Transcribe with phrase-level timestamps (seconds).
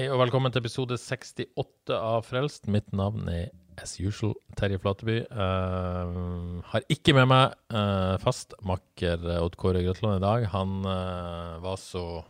[0.00, 2.70] Hei og velkommen til episode 68 av Frelst.
[2.72, 3.50] Mitt navn er
[3.84, 5.18] as usual Terje Flateby.
[5.28, 10.46] Uh, har ikke med meg uh, fast makker Odd Kåre Grøtland i dag.
[10.54, 12.22] Han uh, var så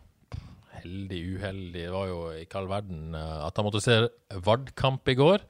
[0.81, 4.03] heldig, uheldig, det var jo ikke all verden, eh, at han måtte se
[4.51, 5.47] Vard-kamp i går.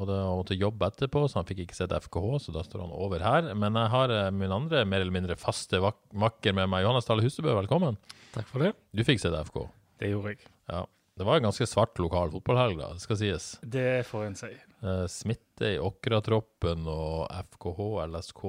[0.00, 2.98] Og han måtte jobbe etterpå, så han fikk ikke sett FKH, så da står han
[2.98, 3.54] over her.
[3.54, 6.82] Men jeg har eh, min andre mer eller mindre faste makker med meg.
[6.82, 8.02] Johannes Dale Husebø, velkommen.
[8.34, 8.74] Takk for det.
[8.90, 9.68] Du fikk sett FK.
[10.02, 10.50] Det gjorde jeg.
[10.66, 10.88] Ja.
[11.20, 13.50] Det var en ganske svart lokal fotballhelg, da, det skal sies.
[13.60, 14.48] Det får en si.
[14.80, 18.40] Uh, smitte i Åkra-troppen og FKH LSK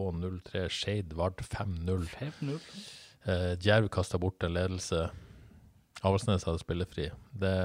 [0.47, 2.05] 03 Skeid Vard 5-0.
[2.15, 2.61] 5-0.
[3.27, 5.09] Eh, Djerv kasta bort en ledelse.
[6.01, 7.09] Avaldsnes hadde spillefri.
[7.43, 7.55] Det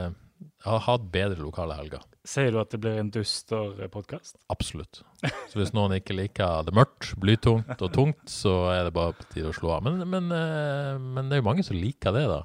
[0.66, 2.02] har hatt bedre lokale helger.
[2.26, 4.36] Sier du at det blir en duster podkast?
[4.52, 5.04] Absolutt.
[5.22, 9.30] Så hvis noen ikke liker det mørkt, blytungt og tungt, så er det bare på
[9.30, 9.86] tide å slå av.
[9.86, 12.42] Men, men, eh, men det er jo mange som liker det, da.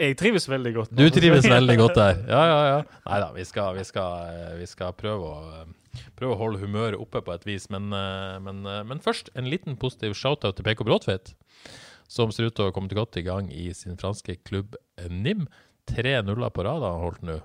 [0.00, 0.92] Jeg trives veldig godt.
[0.96, 2.20] Du trives veldig godt der.
[2.28, 3.00] Ja, ja, ja.
[3.06, 7.22] Nei da, vi vi eh, vi skal prøve, å, eh, prøve å holde humøret oppe
[7.22, 7.68] på et vis.
[7.70, 11.34] Men, eh, men, men først en liten positiv shout-out til PK Bråtveit,
[12.08, 14.76] som ser ut til å komme til godt i gang i sin franske klubb
[15.10, 15.46] NIM.
[15.86, 17.40] Tre nuller på rad har han holdt nå.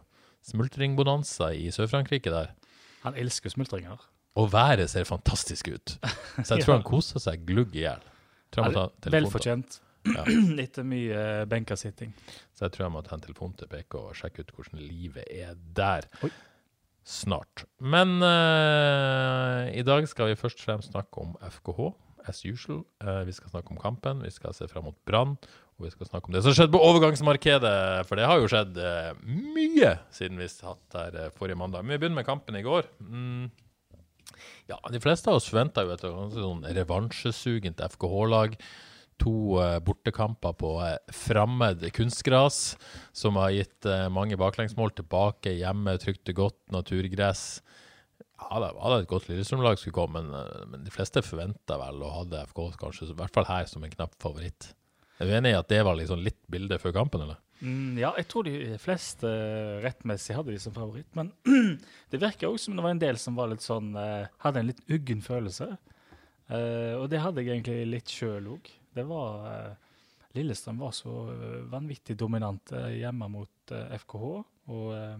[0.47, 2.55] Smultringbonanza i Sør-Frankrike der.
[3.03, 4.01] Han elsker smultringer.
[4.39, 5.97] Og været ser fantastisk ut.
[6.41, 8.03] Så jeg tror han koser seg glugg i hjel.
[8.51, 9.79] Velfortjent.
[10.09, 10.23] Ja.
[10.63, 12.13] Etter mye benkasitting.
[12.55, 15.27] Så jeg tror jeg må ta en telefon til PK og sjekke ut hvordan livet
[15.29, 16.07] er der.
[16.25, 16.31] Oi.
[17.07, 17.65] Snart.
[17.81, 21.89] Men uh, i dag skal vi først og fremst snakke om FKH,
[22.29, 22.83] as usual.
[23.01, 25.33] Uh, vi skal snakke om kampen, vi skal se fram mot Brann,
[25.77, 28.05] og vi skal snakke om det som skjedde på overgangsmarkedet.
[28.05, 31.81] For det har jo skjedd uh, mye siden vi satt her forrige mandag.
[31.81, 32.89] Men vi begynner med kampen i går.
[33.01, 33.49] Mm.
[34.69, 38.55] Ja, de fleste av oss forventa jo et sånn revansjesugent FKH-lag
[39.21, 42.77] to eh, bortekamper på eh, fremmed kunstgras,
[43.11, 47.45] som har gitt eh, mange baklengsmål tilbake hjemme, trygt og godt, naturgress.
[48.41, 52.15] Ja, det var et godt Lillestrøm-lag skulle komme, men, men de fleste forventa vel og
[52.23, 54.71] hadde FK kanskje, i hvert fall her, som en knapp favoritt.
[55.21, 57.37] Er du enig i at det var liksom litt bildet før kampen, eller?
[57.61, 59.29] Mm, ja, jeg tror de fleste
[59.83, 61.11] rettmessig hadde de som favoritt.
[61.13, 61.29] Men
[62.09, 64.81] det virker òg som det var en del som var litt sånn hadde en litt
[64.89, 65.75] uggen følelse.
[66.51, 68.71] Uh, og det hadde jeg egentlig litt sjøl òg.
[68.95, 69.89] Det var eh,
[70.37, 74.27] Lillestrøm var så eh, vanvittig dominante hjemme mot eh, FKH.
[74.71, 75.17] Og eh,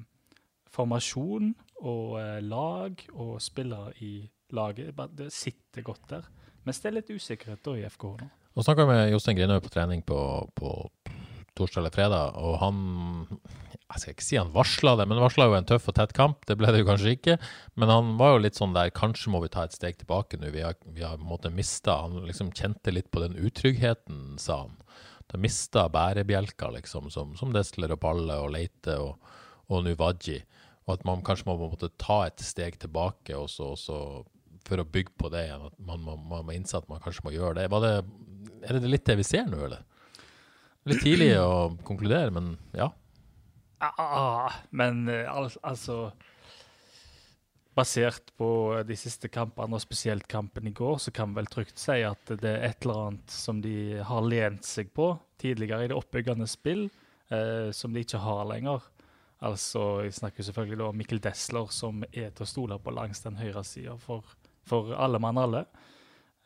[0.71, 4.13] formasjon og eh, lag og spillere i
[4.51, 6.29] laget Det sitter godt der.
[6.63, 8.29] Mens det er litt usikkerhet da i FKH nå.
[8.51, 10.17] Nå snakka jeg med Jostein Grinhaug på trening på,
[10.55, 10.71] på
[11.61, 12.79] torsdag eller fredag, og han
[13.91, 16.45] Jeg skal ikke si han varsla det, men varsla jo en tøff og tett kamp.
[16.47, 17.33] Det ble det jo kanskje ikke.
[17.75, 20.47] Men han var jo litt sånn der Kanskje må vi ta et steg tilbake nå.
[20.55, 24.37] Vi har, vi har på en måte mista Han liksom kjente litt på den utryggheten,
[24.39, 24.77] sa han.
[25.31, 29.19] De mista bærebjelker, liksom, som, som Destler og Palle og Leite og,
[29.67, 33.99] og nå Og at man kanskje må måte ta et steg tilbake også, også
[34.67, 35.67] for å bygge på det igjen.
[35.67, 37.69] At man må, innse at man kanskje må gjøre det.
[37.83, 37.95] Det.
[38.67, 39.87] Er det litt det vi ser nå, eller?
[40.89, 42.89] Litt tidlig å konkludere, men ja.
[43.81, 46.11] Ah, men eh, al altså
[47.71, 48.47] Basert på
[48.83, 52.33] de siste kampene, og spesielt kampen i går, så kan vi vel trygt si at
[52.41, 56.49] det er et eller annet som de har lent seg på tidligere i det oppbyggende
[56.51, 56.89] spill,
[57.31, 58.83] eh, som de ikke har lenger.
[59.41, 63.39] Altså, Jeg snakker selvfølgelig om Mikkel Desler, som er til å stole på langs den
[63.39, 64.27] høyre sida for,
[64.67, 65.63] for alle mann alle.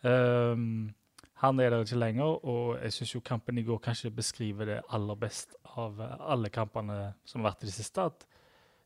[0.06, 0.94] Ehm,
[1.43, 5.17] han er der ikke lenger, og jeg syns kampen i går kanskje beskriver det aller
[5.19, 8.05] best av eh, alle kampene som har vært i det siste.
[8.07, 8.23] At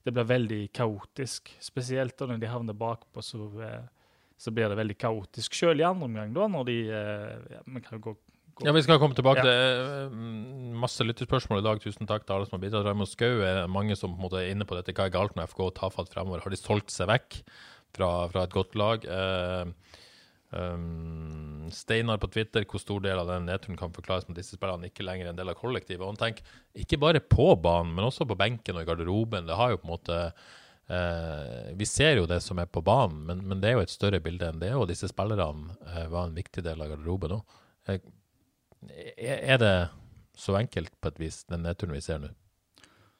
[0.08, 1.52] det blir veldig kaotisk.
[1.62, 3.86] Spesielt når de havner bakpå, så, eh,
[4.40, 5.54] så blir det veldig kaotisk.
[5.54, 8.16] Selv i andre omgang, da, når de eh, ja, Vi kan jo gå,
[8.56, 9.46] gå Ja, Vi skal komme tilbake Ja.
[9.46, 11.82] til eh, masse lyttespørsmål i dag.
[11.86, 12.88] Tusen takk til alle som har bidratt.
[12.90, 14.96] Raymond Skau er mange som på en måte er inne på dette.
[14.98, 16.42] Hva er galt med FK og tafatt fremover?
[16.42, 17.44] Har de solgt seg vekk
[17.94, 19.06] fra, fra et godt lag?
[19.06, 19.66] Eh,
[20.52, 24.58] um, Steinar på Twitter, hvor stor del av den nedturen kan forklares med at disse
[24.58, 26.02] spillerne ikke lenger er en del av kollektivet.
[26.04, 29.48] Og han tenker ikke bare på banen, men også på benken og i garderoben.
[29.50, 30.20] Det har jo på en måte
[30.90, 33.94] uh, Vi ser jo det som er på banen, men, men det er jo et
[33.94, 34.74] større bilde enn det.
[34.78, 37.58] Og disse spillerne uh, var en viktig del av garderoben òg.
[37.90, 38.04] Eh,
[39.20, 39.74] er det
[40.40, 42.30] så enkelt på et vis, den nedturen vi ser nå?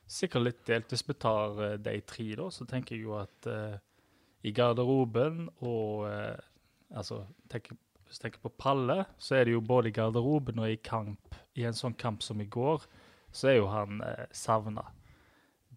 [0.10, 0.90] Sikkert litt delt.
[0.90, 3.50] Hvis vi tar de tre, da, så tenker jeg jo at
[4.42, 6.08] i garderoben og
[6.96, 7.72] Altså, tenk,
[8.08, 11.36] hvis du tenker på Palle, så er det jo både i garderoben og i kamp.
[11.60, 12.86] I en sånn kamp som i går,
[13.32, 14.88] så er jo han eh, savna.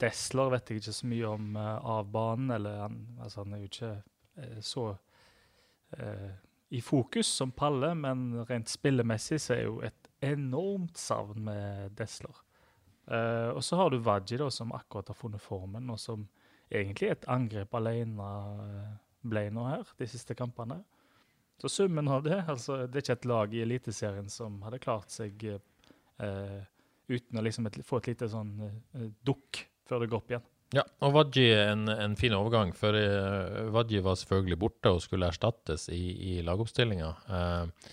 [0.01, 3.65] Desler vet jeg ikke så mye om eh, av banen, eller han, altså han er
[3.65, 3.93] jo ikke
[4.41, 4.87] eh, så
[5.99, 6.31] eh,
[6.73, 12.39] i fokus som Palle, men rent spillemessig så er jo et enormt savn med Desler.
[13.13, 16.25] Eh, og så har du Wadji, da, som akkurat har funnet formen, og som
[16.73, 18.31] egentlig et angrep alene
[18.65, 18.93] eh,
[19.29, 20.81] ble nå her, de siste kampene.
[21.61, 25.13] Så summen av det altså Det er ikke et lag i Eliteserien som hadde klart
[25.15, 26.63] seg eh,
[27.13, 30.49] uten å liksom et, få et lite sånn eh, dukk før det går opp igjen.
[30.73, 35.29] Ja, og Wadji en, en fin overgang, for eh, Wadji var selvfølgelig borte og skulle
[35.29, 37.11] erstattes i, i lagoppstillinga.
[37.29, 37.91] Eh,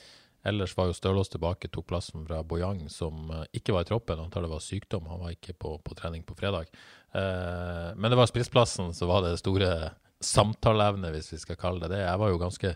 [0.48, 4.22] ellers var jo Stølås tilbake, tok plassen fra Boyang, som uh, ikke var i troppen.
[4.24, 6.72] Han tar det var sykdom, han var ikke på, på trening på fredag.
[7.12, 9.92] Uh, men det var spissplassen som var det store
[10.24, 12.06] samtaleevnet, hvis vi skal kalle det det.
[12.06, 12.72] Jeg var jo ganske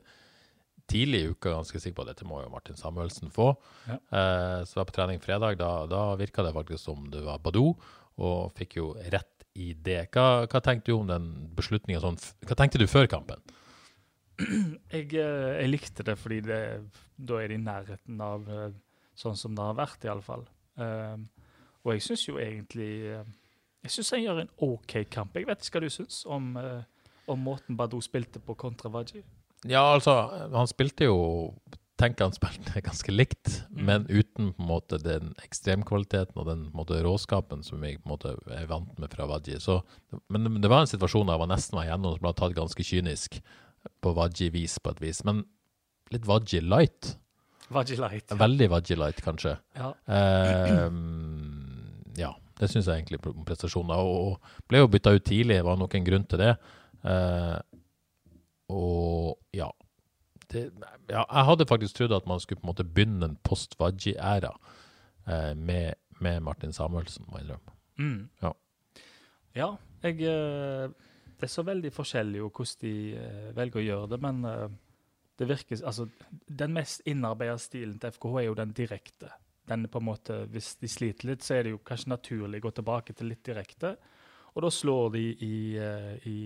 [0.92, 3.54] tidlig i uka ganske sikker på at dette må jo Martin Samuelsen få.
[3.88, 3.98] Ja.
[3.98, 7.42] Eh, så var jeg på trening fredag, da, da virka det faktisk som det var
[7.44, 7.74] Badou,
[8.22, 10.08] og fikk jo rett i det.
[10.14, 13.42] Hva, hva tenkte du om den beslutninga sånn Hva tenkte du før kampen?
[14.94, 16.60] Jeg, eh, jeg likte det fordi det,
[17.22, 18.72] da er det i nærheten av eh,
[19.14, 20.48] sånn som det har vært, iallfall.
[20.74, 21.28] Um,
[21.86, 23.28] og jeg syns jo egentlig eh,
[23.86, 25.38] Jeg syns han gjør en OK kamp.
[25.38, 26.56] Jeg vet ikke hva du syns om,
[27.30, 29.22] om måten Badou spilte på kontra Waji.
[29.70, 30.14] Ja, altså,
[30.54, 31.54] han spilte jo
[32.02, 33.84] Tenker han spilte ganske likt, Mm.
[33.86, 38.12] men uten på en måte den ekstremkvaliteten og den måte, råskapen som vi på en
[38.16, 39.60] måte er vant med fra Wadji.
[40.30, 43.40] Men det- var en situasjon der var nesten var igjennom som ble tatt ganske kynisk
[44.02, 45.24] på Wadji-vis, på et vis.
[45.24, 45.46] Men
[46.12, 47.16] litt Wadji light.
[47.72, 48.28] Wadji light.
[48.30, 49.58] Veldig Wadji light, kanskje.
[49.78, 49.94] Ja.
[50.08, 50.90] Eh,
[52.20, 53.94] ja, det syns jeg egentlig om prestasjonen.
[53.98, 56.58] Og ble jo bytta ut tidlig, var nok en grunn til det.
[57.06, 57.60] Eh,
[58.72, 59.70] og ja.
[60.52, 60.68] Det,
[61.10, 61.24] ja.
[61.24, 64.52] Jeg hadde faktisk trodd at man skulle på en måte begynne en post Vaggi-æra
[65.28, 67.74] eh, med, med Martin Samuelsen, må jeg innrømme.
[67.98, 68.30] Mm.
[68.42, 68.54] Ja.
[69.54, 70.90] Ja, jeg eh,
[71.38, 74.68] Det er så veldig forskjellig jo hvordan de eh, velger å gjøre det, men eh,
[75.40, 76.08] det virker Altså,
[76.48, 79.30] den mest innarbeida stilen til FKH er jo den direkte.
[79.70, 82.62] Den er på en måte, Hvis de sliter litt, så er det jo kanskje naturlig
[82.62, 83.96] å gå tilbake til litt direkte.
[84.54, 85.56] Og da slår de i,
[86.30, 86.40] i,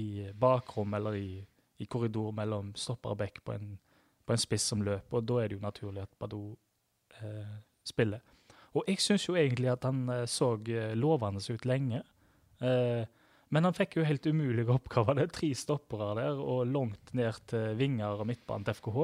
[0.00, 1.42] i bakrom eller i,
[1.82, 3.72] i korridor mellom stopper og bekk på en,
[4.26, 6.52] på en spiss som løper, og da er det jo naturlig at Badou
[7.20, 7.56] eh,
[7.86, 8.22] spiller.
[8.72, 12.02] Og jeg syns jo egentlig at han eh, så eh, lovende ut lenge.
[12.62, 13.02] Eh,
[13.52, 15.18] men han fikk jo helt umulige oppgaver.
[15.18, 19.00] Det er tre stoppere der og langt ned til vinger og midtbanen til FKH.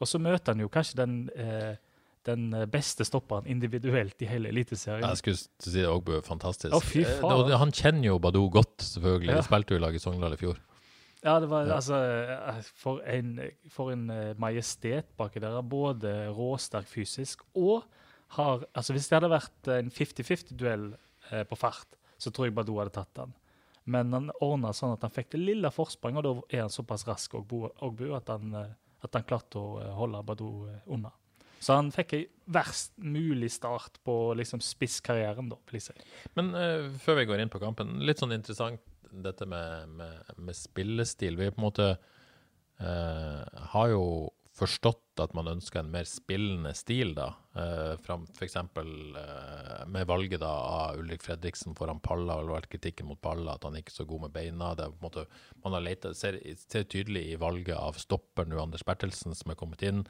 [0.00, 1.74] Og så møter han jo kanskje den, eh,
[2.28, 5.02] den beste stopperen individuelt i hele Eliteserien.
[5.08, 6.20] Jeg skulle si det òg, Bø.
[6.24, 6.72] fantastisk.
[6.76, 6.80] Å,
[7.50, 9.32] Eh, Han kjenner jo Badou godt, selvfølgelig.
[9.34, 9.40] Ja.
[9.42, 10.60] De spilte jo i lag i Sogndal i fjor.
[11.20, 13.34] Ja, det var altså eh, For en,
[13.68, 15.58] for en eh, majestet baki der.
[15.62, 17.84] Både råsterk fysisk og
[18.36, 20.90] har Altså, hvis det hadde vært en 50-50-duell
[21.32, 23.32] eh, på fart, så tror jeg Badou hadde tatt den.
[23.90, 27.06] Men han ordna sånn at han fikk det lille forspranget, og da er han såpass
[27.08, 31.10] rask og bu at han, eh, at han klarte å holde Badou unna.
[31.60, 36.06] Så han fikk ei verst mulig start på liksom spisskarrieren, da, vil jeg si.
[36.38, 40.56] Men uh, før vi går inn på kampen, litt sånn interessant dette med, med, med
[40.56, 41.38] spillestil.
[41.38, 41.88] Vi på en måte
[42.80, 44.04] eh, har jo
[44.60, 47.28] forstått at man ønsker en mer spillende stil, da.
[48.02, 48.56] for F.eks.
[48.56, 53.66] eh, med valget da av Ulrik Fredriksen foran Palla, og vært kritikken mot Palla at
[53.68, 54.72] han ikke er så god med beina.
[54.76, 55.26] Det er på en måte,
[55.64, 59.60] man har letet, ser, ser tydelig i valget av stopper nå, Anders Bertelsen, som er
[59.60, 60.04] kommet inn.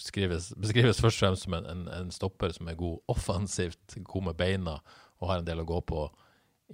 [0.00, 4.30] Skrives, beskrives først og fremst som en, en, en stopper som er god offensivt, god
[4.30, 4.78] med beina,
[5.20, 6.06] og har en del å gå på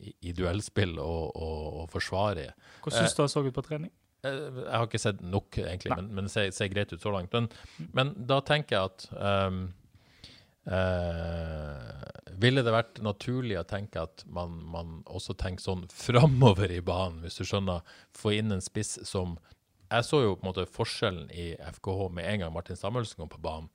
[0.00, 2.52] i, i duellspill og, og, og forsvare.
[2.82, 3.92] Hvordan syns du det så ut på trening?
[4.24, 6.00] Eh, Jeg har ikke sett nok, egentlig, Nei.
[6.00, 7.32] men, men det ser, ser greit ut så langt.
[7.34, 7.48] Men,
[7.92, 9.06] men da tenker jeg at
[9.48, 9.62] um,
[10.70, 16.80] uh, Ville det vært naturlig å tenke at man, man også tenker sånn framover i
[16.84, 17.82] banen, hvis du skjønner?
[18.16, 19.36] Få inn en spiss som
[19.92, 23.30] Jeg så jo på en måte forskjellen i FKH med en gang Martin Samuelsen kom
[23.32, 23.68] på banen.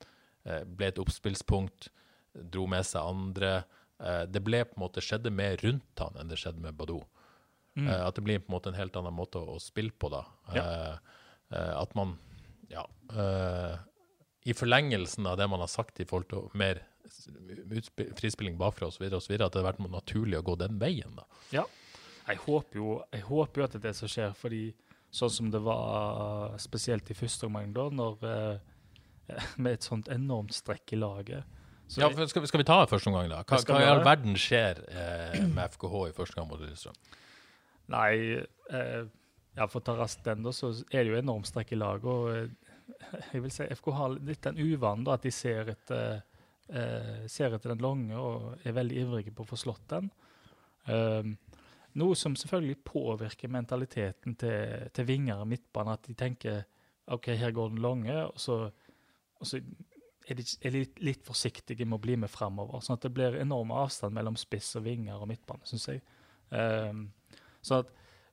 [0.48, 1.92] Eh, ble et oppspillspunkt,
[2.34, 3.52] dro med seg andre.
[4.00, 7.00] Eh, det ble på en måte skjedde mer rundt han enn det skjedde med Badou.
[7.78, 10.08] Eh, at det blir på en måte en helt annen måte å, å spille på,
[10.10, 10.24] da.
[10.54, 10.64] Ja.
[11.50, 12.16] eh, at man
[12.70, 12.86] Ja.
[13.14, 13.76] eh,
[14.50, 16.82] I forlengelsen av det man har sagt i forhold til mer
[18.16, 21.24] frispilling bakfra osv., at det har vært naturlig å gå den veien, da.
[21.52, 21.64] Ja.
[22.28, 24.62] Jeg håper, jo, jeg håper jo at det er det som skjer, fordi
[25.10, 30.52] sånn som det var spesielt i første omgang, da, når eh, med et sånt enormt
[30.56, 31.44] strekk i laget.
[31.96, 33.42] Ja, skal, vi- skal vi ta første omgang, da?
[33.48, 36.94] Hva, hva i all verden skjer eh, med FKH i første gang mot Lillestrøm?
[37.88, 38.12] Nei,
[38.76, 39.04] eh,
[39.56, 42.04] ja, for å ta raskt den, da, så er det jo enormt strekk i laget.
[42.04, 46.20] Og eh, jeg vil si FK har litt den uvanen da, at de ser etter,
[46.68, 50.10] eh, ser etter den lange og er veldig ivrige på å få slått den.
[50.88, 51.34] Um,
[52.00, 55.96] noe som selvfølgelig påvirker mentaliteten til, til vinger og midtbane.
[55.98, 56.62] At de tenker
[57.12, 58.60] OK, her går den lange, og så,
[59.40, 59.60] og så
[60.28, 62.82] er de, er de litt, forsiktige med å bli med framover.
[62.84, 66.02] Sånn at det blir enorm avstand mellom spiss og vinger og midtbane, syns jeg.
[66.50, 67.06] Um,
[67.64, 67.92] sånn at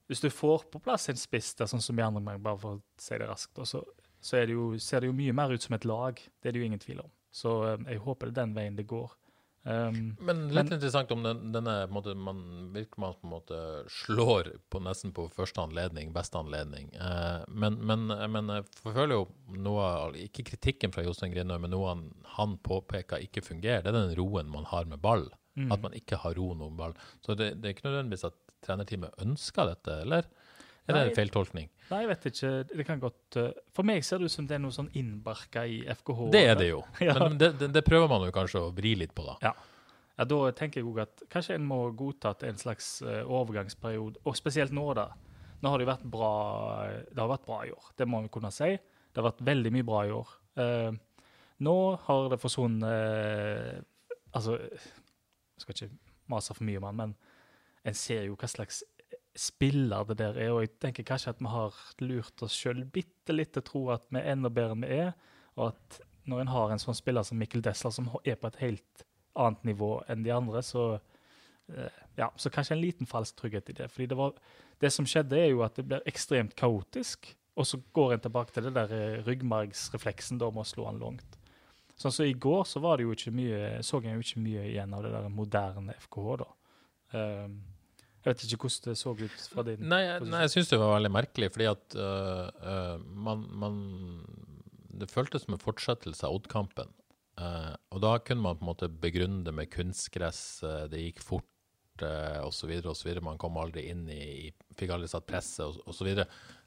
[0.09, 2.77] hvis du får på plass en spiss der, sånn som i andre omgang, bare for
[2.77, 3.81] å si det raskt, så,
[4.21, 6.19] så det jo, ser det jo mye mer ut som et lag.
[6.19, 7.13] Det er det jo ingen tvil om.
[7.35, 9.15] Så um, jeg håper det er den veien det går.
[9.65, 14.51] Um, Men litt interessant om den, denne måte, Man virker man på en måte slår
[14.69, 16.91] på nesten på første anledning, beste anledning.
[16.93, 19.24] Uh, men, men, men jeg føler jo
[19.65, 19.88] noe
[20.22, 22.05] Ikke kritikken fra Jostein Grindøy, men noe han,
[22.38, 23.81] han påpeker ikke fungerer.
[23.81, 25.25] Det er den roen man har med ball.
[25.57, 25.72] Mm.
[25.74, 26.93] At man ikke har ro med ball.
[27.25, 30.29] Så det, det er ikke nødvendigvis at trenerteamet ønsker dette, eller?
[30.86, 31.72] Er det en feiltolkning?
[31.92, 32.51] Nei, jeg vet ikke.
[32.72, 35.65] Det kan godt uh, For meg ser det ut som det er noe sånn innbarka
[35.70, 36.25] i FKH.
[36.34, 36.82] Det er det jo.
[37.06, 37.15] Ja.
[37.22, 39.38] Men det, det, det prøver man jo kanskje å vri litt på, da.
[39.46, 39.54] Ja.
[40.15, 44.22] Ja, Da tenker jeg òg at kanskje en må godta at en slags eh, overgangsperiode.
[44.25, 45.10] Og spesielt nå, da.
[45.62, 46.32] Nå har det jo vært bra
[47.10, 48.72] Det har vært bra i år, det må vi kunne si.
[48.75, 50.32] Det har vært veldig mye bra i år.
[50.63, 50.98] Eh,
[51.65, 51.75] nå
[52.08, 53.84] har det forsvunnet eh,
[54.36, 55.94] Altså, jeg skal ikke
[56.27, 57.12] mase for mye om han, men
[57.88, 58.82] en ser jo hva slags
[59.36, 60.51] spiller det der er.
[60.56, 63.84] Og jeg tenker kanskje at vi har lurt oss sjøl bitte litt til å tro
[63.96, 65.12] at vi er enda bedre enn vi er.
[65.56, 66.00] Og at
[66.30, 69.68] når en har en sånn spiller som Mikkel Dessler, som er på et helt annet
[69.68, 73.89] nivå enn de andre, så eh, ja, så kanskje en liten falsk trygghet i det.
[73.94, 74.38] Fordi det, var,
[74.82, 77.30] det som skjedde, er jo at det blir ekstremt kaotisk.
[77.56, 81.01] Og så går en tilbake til det der eh, ryggmargsrefleksen da med å slå han
[81.04, 81.39] langt.
[81.96, 84.65] Sånn som I går så var det jo ikke mye, så jeg jo ikke mye
[84.68, 86.42] igjen av det der moderne FKH.
[86.42, 86.50] da.
[87.15, 87.62] Um,
[88.25, 90.96] jeg vet ikke hvordan det så ut fra din Nei, nei jeg syns det var
[90.96, 93.75] veldig merkelig, fordi at uh, man, man
[94.89, 96.89] Det føltes som en fortsettelse av Odd-kampen.
[97.38, 101.22] Uh, og da kunne man på en måte begrunne det med kunstgress, uh, det gikk
[101.22, 102.72] fort uh, osv.
[102.89, 103.12] osv.
[103.22, 106.10] Man kom aldri inn i, i Fikk aldri satt presset osv.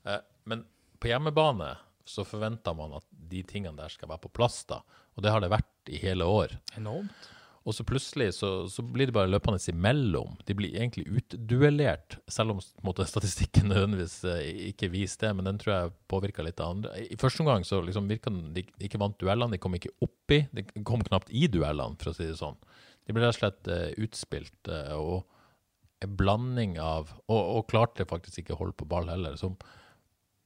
[0.07, 0.63] Uh, men
[1.01, 1.73] på hjemmebane
[2.09, 4.81] så forventer man at de tingene der skal være på plass, da.
[5.17, 6.55] Og det har det vært i hele år.
[6.79, 7.27] Enormt.
[7.69, 10.39] Og så plutselig så, så blir de bare løpende imellom.
[10.49, 15.61] De blir egentlig utduellert, selv om måte, statistikken nødvendigvis eh, ikke viser det, men den
[15.61, 16.95] tror jeg påvirka litt av andre.
[17.13, 20.47] I første omgang så liksom virka de ikke vant duellene, de kom ikke oppi.
[20.57, 22.57] De kom knapt i duellene, for å si det sånn.
[23.05, 28.07] De ble rett og slett uh, utspilt, uh, og en blanding av og, og klarte
[28.09, 29.37] faktisk ikke å holde på ball heller.
[29.41, 29.61] Som,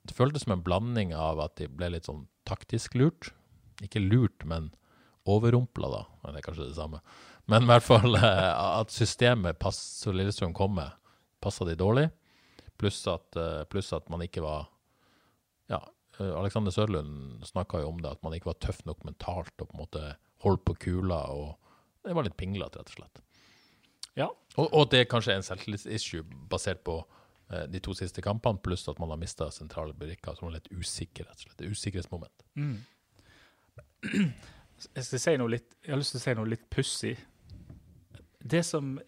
[0.08, 3.30] det føltes som en blanding av at de ble litt sånn taktisk lurt.
[3.84, 4.72] Ikke lurt, men
[5.28, 6.02] overrumpla, da.
[6.22, 7.00] Men det er kanskje det samme.
[7.50, 8.50] Men i hvert fall eh,
[8.80, 10.92] at systemet pass, så Lillestrøm kom med,
[11.42, 12.08] passa de dårlig.
[12.80, 14.68] Pluss at, eh, pluss at man ikke var
[15.70, 15.80] Ja,
[16.18, 19.68] eh, Alexander Sørlund snakka jo om det, at man ikke var tøff nok mentalt og
[19.68, 20.04] på en måte
[20.44, 21.24] holdt på kula.
[21.30, 21.56] og
[22.02, 23.22] Det var litt pinglete, rett og slett.
[24.18, 24.28] Ja.
[24.58, 27.00] Og, og det er kanskje en selvtillitsissue basert på
[27.68, 31.26] de to siste kampene, pluss at man har mista sentrale brikker som er litt usikker,
[31.28, 31.60] rett og slett.
[31.60, 32.44] Er Usikkerhetsmoment.
[32.56, 32.78] Mm.
[34.94, 37.16] Jeg, si litt, jeg har lyst til å si noe litt pussig.
[38.42, 38.62] Det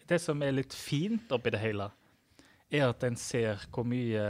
[0.07, 1.89] det som er litt fint oppi det hele,
[2.71, 4.25] er at en ser hvor mye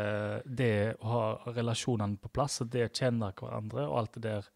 [0.45, 4.51] det å ha relasjonene på plass, og det å kjenne hverandre og alt det der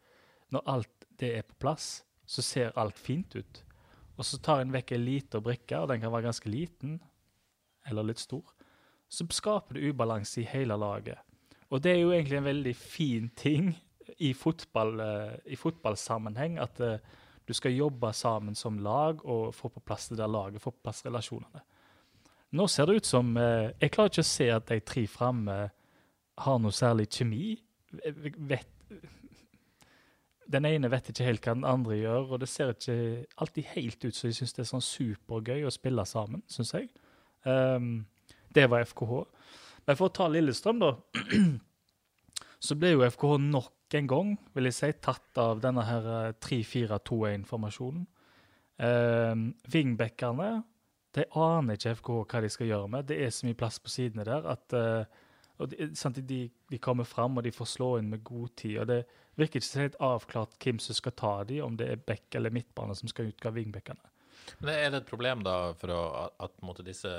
[0.50, 3.64] Når alt det er på plass, så ser alt fint ut.
[4.18, 6.96] Og så tar en vekk ei lita brikke, og den kan være ganske liten
[7.86, 8.44] eller litt stor.
[9.10, 11.22] Så skaper det ubalanse i hele laget.
[11.70, 13.76] Og det er jo egentlig en veldig fin ting
[14.18, 17.02] i, fotball, eh, i fotballsammenheng at eh,
[17.46, 20.84] du skal jobbe sammen som lag og få på plass det der laget, få på
[20.86, 21.64] plass relasjonene.
[22.58, 25.58] Nå ser det ut som eh, Jeg klarer ikke å se at de tre framme
[26.40, 27.58] har noe særlig kjemi.
[28.50, 28.70] Vet,
[30.50, 34.06] den ene vet ikke helt hva den andre gjør, og det ser ikke alltid helt
[34.06, 36.90] ut så jeg syns det er sånn supergøy å spille sammen, syns jeg.
[37.46, 38.08] Um,
[38.56, 39.20] det var FKH.
[39.86, 40.96] Men for å ta Lillestrøm, da,
[42.60, 46.34] så ble jo FKH nok en gang, vil jeg si, tatt av denne her eh,
[46.46, 48.04] 3-4-2-1-formasjonen.
[48.80, 50.52] Um, Vingbekkerne
[51.18, 53.08] de aner ikke FKH hva de skal gjøre med.
[53.10, 55.18] Det er så mye plass på sidene der at eh,
[55.72, 58.78] de, sant, de, de kommer fram og de får slå inn med god tid.
[58.84, 59.02] og Det
[59.40, 62.96] virker ikke helt avklart hvem som skal ta de, om det er bekk eller midtbane
[62.96, 64.14] som skal utgå vingbekkene.
[64.62, 66.02] Men er det et problem da for å,
[66.40, 67.12] at, på disse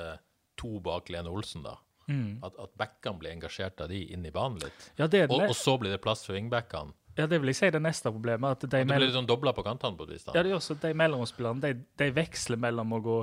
[0.59, 1.75] to bak Lene Olsen, da.
[2.07, 2.39] Mm.
[2.43, 4.87] At, at backene blir engasjert av de inn i banen litt.
[4.97, 6.91] Ja, det er det Og, og så blir det plass for wingbackene.
[7.17, 8.51] ja, det vil jeg si er det neste problemet.
[8.57, 10.23] At de, Det blir litt sånn dobla på kantene på et vis.
[10.25, 10.33] da.
[10.35, 13.19] ja, det gjør også de mellomspillerne de, de veksler mellom å gå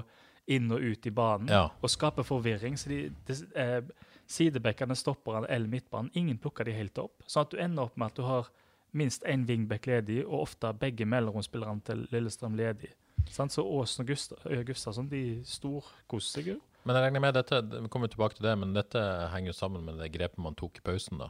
[0.49, 1.64] inn og ut i banen Ja.
[1.82, 2.78] og skape forvirring.
[2.80, 3.82] Så de, de eh,
[4.28, 7.23] Sidebackene, stopperne eller midtbanen, ingen plukker de helt opp.
[7.26, 8.49] Sånn at du ender opp med at du har
[8.92, 12.90] minst én wingback ledig, og ofte begge mellomspillerne til Lillestrøm ledig.
[13.32, 13.52] Sant?
[13.52, 14.38] Så Aasen og Gustav.
[14.68, 16.58] Gustavsson de storkoser seg jo.
[16.88, 19.00] Men jeg regner med dette, vi kommer tilbake til det, men dette
[19.35, 21.28] henger jo sammen med det grepet man tok i pausen, da.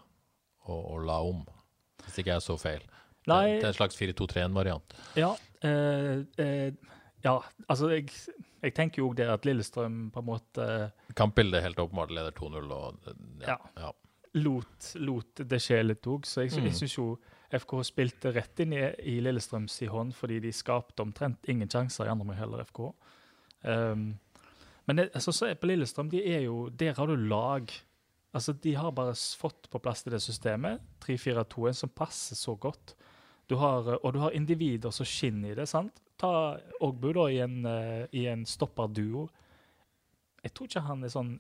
[0.69, 1.41] Og, og la om.
[2.05, 2.85] Hvis ikke jeg så feil.
[3.27, 3.41] Nei.
[3.57, 4.95] Det, det er en slags 4-2-3-1-variant.
[5.19, 5.33] Ja,
[5.67, 6.93] eh, eh,
[7.25, 7.33] ja
[7.67, 8.13] altså jeg,
[8.63, 10.69] jeg tenker jo det at Lillestrøm på en måte
[11.19, 13.11] Kampbildet helt åpenbart leder 2-0 og
[13.43, 13.57] ja.
[13.57, 13.59] Ja.
[13.83, 13.91] ja.
[14.39, 16.29] lot, lot det skje litt òg.
[16.29, 16.71] Så jeg, Mm.
[16.79, 17.09] syns jo
[17.51, 22.07] FK spilte rett inn i, i Lillestrøms i hånd, fordi de skapte omtrent ingen sjanser
[22.07, 22.81] i andre omgang heller, FK.
[23.65, 24.11] Um,
[24.89, 27.69] men det, altså, så er på Lillestrøm, de er jo Der har du lag.
[28.33, 32.95] Altså, De har bare fått på plass til det systemet, 3-4-2-1, som passer så godt.
[33.49, 35.69] Du har, eh, og du har individer som skinner i det.
[35.69, 36.01] sant?
[36.19, 39.29] Ta Ogbu da i en, eh, i en stopperduo.
[40.43, 41.39] Jeg tror ikke han er sånn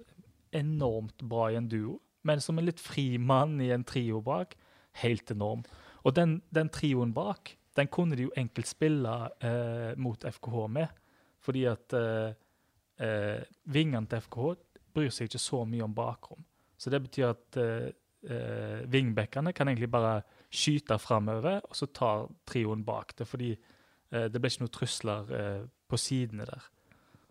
[0.52, 4.56] enormt bra i en duo, men som en litt fri mann i en trio bak,
[5.02, 5.64] helt enorm.
[6.04, 10.88] Og den, den trioen bak, den kunne de jo enkelt spille eh, mot FKH med,
[11.40, 12.34] fordi at eh,
[13.02, 13.40] eh,
[13.72, 14.52] vingene til FKH
[14.94, 16.44] bryr seg ikke så mye om bakrom.
[16.78, 17.90] Så det betyr at eh,
[18.30, 24.26] eh, vingbekkene kan egentlig bare skyte framover, og så tar trioen bak det, fordi eh,
[24.30, 26.68] det ble ikke noen trusler eh, på sidene der.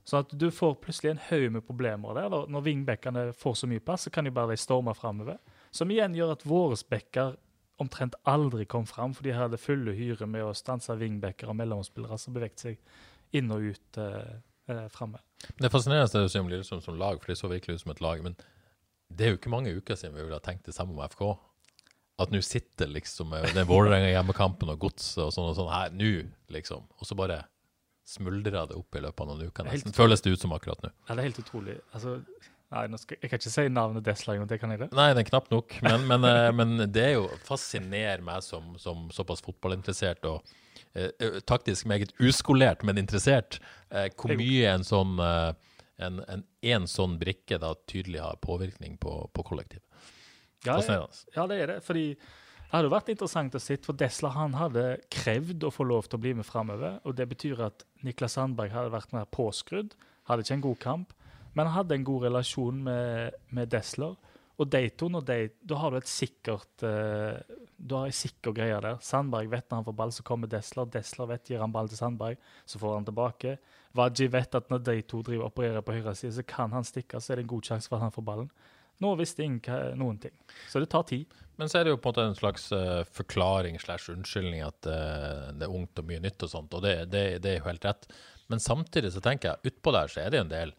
[0.07, 2.29] Så at du får plutselig en haug med problemer der.
[2.31, 2.45] Da.
[2.47, 5.41] Når vingbekkene får så mye plass, så kan de bare storme framover.
[5.75, 7.35] Som igjen gjør at våre bekker
[7.83, 12.17] omtrent aldri kom fram, for de hadde fulle hyre med å stanse vingbekker og mellomspillere
[12.17, 12.79] som beveget seg
[13.37, 14.37] inn og ut eh,
[14.73, 15.21] eh, framme.
[15.57, 17.83] Det er fascinerende det du sier om Lillestrøm som lag, for de så virkelig ut
[17.85, 18.23] som et lag.
[18.25, 18.37] Men
[19.09, 21.23] det er jo ikke mange uker siden vi ville ha tenkt det samme om FK.
[22.17, 25.93] At nå sitter liksom eh, den Vålerenga hjemmekampen og godset og sånn og sånn her,
[25.93, 26.11] nå,
[26.53, 26.87] liksom.
[26.97, 27.43] Og så bare
[28.07, 29.67] smuldrer det opp i løpet av noen uker.
[29.67, 29.95] Nesten.
[29.95, 30.93] Føles det ut som akkurat nå.
[31.07, 31.75] Ja, det er helt utrolig.
[31.91, 32.15] Altså,
[32.73, 34.87] nei, skal, jeg kan ikke si navnet Desla engang, det kan jeg det?
[34.95, 35.75] Nei, det er knapt nok.
[35.85, 40.55] Men, men, eh, men det er jo fascinerer meg som, som såpass fotballinteressert og
[41.49, 45.51] taktisk meget uskolert, men interessert, eh, hvor mye en sånn eh,
[45.97, 49.85] en, en, en sånn brikke da tydelig har påvirkning på, på kollektivet.
[50.65, 51.77] Ja, ja, ja, det er det.
[51.85, 56.09] Fordi det hadde vært interessant å se, for Desla han hadde krevd å få lov
[56.09, 56.97] til å bli med framover.
[57.07, 59.95] Og det betyr at Niklas Sandberg hadde vært mer påskrudd.
[60.27, 61.13] Hadde ikke en god kamp,
[61.55, 64.17] men hadde en god relasjon med, med Desler.
[64.57, 67.37] Og Dayton og når da har du et sikkert uh,
[67.77, 68.97] Du har ei sikker greie der.
[69.05, 70.89] Sandberg vet når han får ball, så kommer Desler.
[70.89, 73.57] Desler vet gir han ball til Sandberg, så får han tilbake.
[73.97, 77.21] Waji vet at når de to driver opererer på høyre side, så kan han stikke,
[77.21, 78.49] så er det en god sjanse for at han får ballen.
[78.97, 80.33] Nå visste ingen noen ting.
[80.71, 81.29] Så det tar tid.
[81.61, 84.89] Men så er det jo på en måte en slags uh, forklaring slash unnskyldning at
[84.89, 87.69] uh, det er ungt og mye nytt og sånt, og det, det, det er jo
[87.69, 88.09] helt rett.
[88.49, 90.73] Men samtidig så tenker jeg, utpå der så er det en del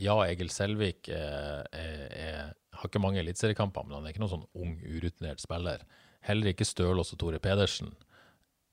[0.00, 4.32] Ja, Egil Selvik eh, er, er, har ikke mange eliteseriekamper, men han er ikke noen
[4.36, 5.84] sånn ung, urutinert spiller.
[6.24, 7.92] Heller ikke Stølås og Tore Pedersen.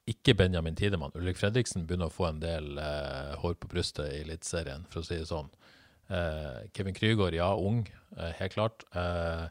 [0.10, 1.14] Ikke Benjamin Tidemann.
[1.18, 5.06] Ulrik Fredriksen begynner å få en del eh, hår på brystet i Eliteserien, for å
[5.06, 5.52] si det sånn.
[6.10, 7.84] Eh, Kevin Krygård, ja, ung,
[8.18, 8.86] eh, helt klart.
[8.98, 9.46] Eh,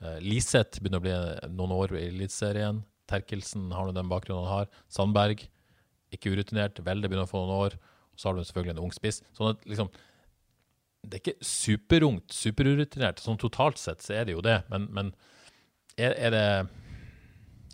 [0.00, 1.16] eh, Liseth begynner å bli
[1.52, 2.84] noen år i Eliteserien.
[3.10, 4.70] Terkelsen har nå den bakgrunnen han har.
[4.88, 5.42] Sandberg,
[6.14, 6.80] ikke urutinert.
[6.86, 7.76] Velde begynner å få noen år.
[8.14, 9.20] Og så har du selvfølgelig en ung spiss.
[9.36, 9.90] Sånn at liksom
[11.00, 13.22] Det er ikke superungt, superurutinert.
[13.22, 15.12] Sånn totalt sett så er det jo det, men, men
[15.96, 16.46] er, er det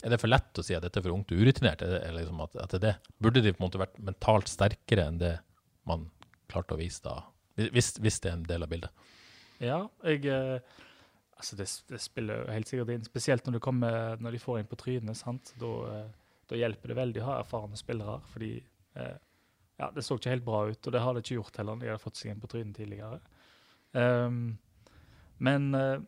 [0.04, 1.82] er det for lett å si at dette er for ungt og urutinert?
[1.82, 2.94] Er det, er liksom at, at det det?
[3.22, 5.32] Burde de på en måte vært mentalt sterkere enn det
[5.88, 6.04] man
[6.52, 7.16] klarte å vise da?
[7.56, 9.06] Hvis, hvis det er en del av bildet.
[9.64, 10.82] Ja, jeg eh,
[11.36, 13.02] Altså, det, det spiller jo helt sikkert inn.
[13.04, 15.50] Spesielt når, kommer, når de får inn på trynet.
[15.60, 16.06] Da, eh,
[16.48, 18.14] da hjelper det veldig å ha erfarne spillere.
[18.32, 19.18] Fordi eh,
[19.76, 21.80] ja, det så ikke helt bra ut, og det har det ikke gjort heller.
[21.80, 23.18] De har fått seg en på trynet tidligere.
[23.92, 24.56] Um,
[25.36, 25.98] men, eh,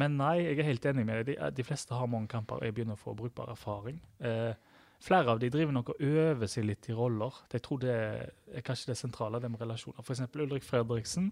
[0.00, 1.34] men nei, jeg er helt enig med deg.
[1.34, 4.00] De, de fleste har mange kamper, og jeg begynner å få brukbar erfaring.
[4.24, 4.56] Uh,
[5.04, 7.36] flere av de driver nok og øver seg litt i roller.
[7.52, 10.00] Jeg tror det er kanskje det sentrale, det med relasjoner.
[10.00, 10.24] F.eks.
[10.32, 11.28] Ulrik Fredriksen,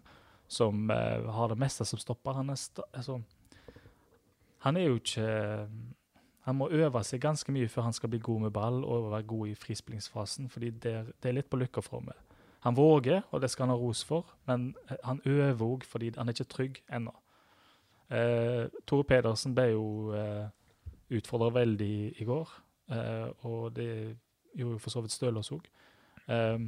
[0.52, 2.36] som uh, har det meste som stopper.
[2.42, 2.60] Han er,
[2.92, 3.22] altså,
[4.68, 5.30] han er jo ikke
[6.46, 9.26] Han må øve seg ganske mye før han skal bli god med ball og være
[9.26, 12.14] god i frispillingsfasen, fordi det er, det er litt på lykka for meg.
[12.66, 16.12] Han våger, og det skal han ha ros for, men eh, han øver òg fordi
[16.16, 17.14] han er ikke trygg ennå.
[18.10, 20.46] Eh, Tore Pedersen ble jo eh,
[21.18, 22.54] utfordra veldig i, går,
[22.94, 23.90] eh, og det
[24.54, 25.66] gjorde jo for så vidt Stølås òg.
[26.30, 26.58] Eh,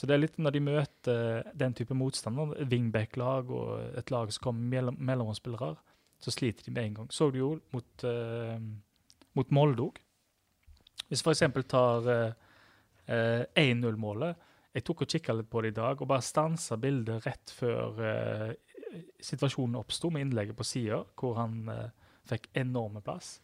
[0.00, 4.46] Så det er litt når de møter den type motstander, wingback-lag og et lag som
[4.46, 5.74] kommer med mellom, mellomspillere,
[6.22, 7.08] så sliter de med en gang.
[7.12, 8.56] Så du jo mot, uh,
[9.40, 10.00] mot Molde òg.
[11.10, 11.42] Hvis f.eks.
[11.66, 12.32] tar uh,
[13.58, 17.54] 1-0-målet Jeg tok og kikka litt på det i dag, og bare stansa bildet rett
[17.56, 18.50] før uh,
[19.22, 21.62] situasjonen oppsto, med innlegget på sida, hvor han
[22.26, 23.38] fikk enorme plass.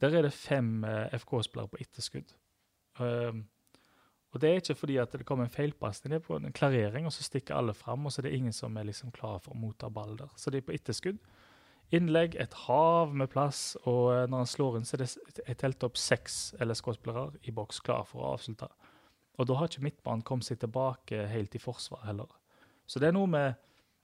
[0.00, 2.32] Der er det fem FK-spillere på etterskudd.
[3.00, 3.40] Uh,
[4.28, 7.06] og det er ikke fordi at det kommer en feilpasning, det er på en klarering,
[7.08, 9.54] og så stikker alle fram, og så er det ingen som er liksom klar for
[9.54, 10.32] å motta ball der.
[10.36, 11.20] Så de er på etterskudd.
[11.94, 15.86] Innlegg, et hav med plass, og eh, når han slår inn, så er det telt
[15.86, 18.68] opp seks LSK-spillere i boks klar for å avslutte.
[19.38, 22.28] Og da har ikke midtbanen kommet seg tilbake helt i forsvar heller.
[22.88, 23.56] Så det er noe med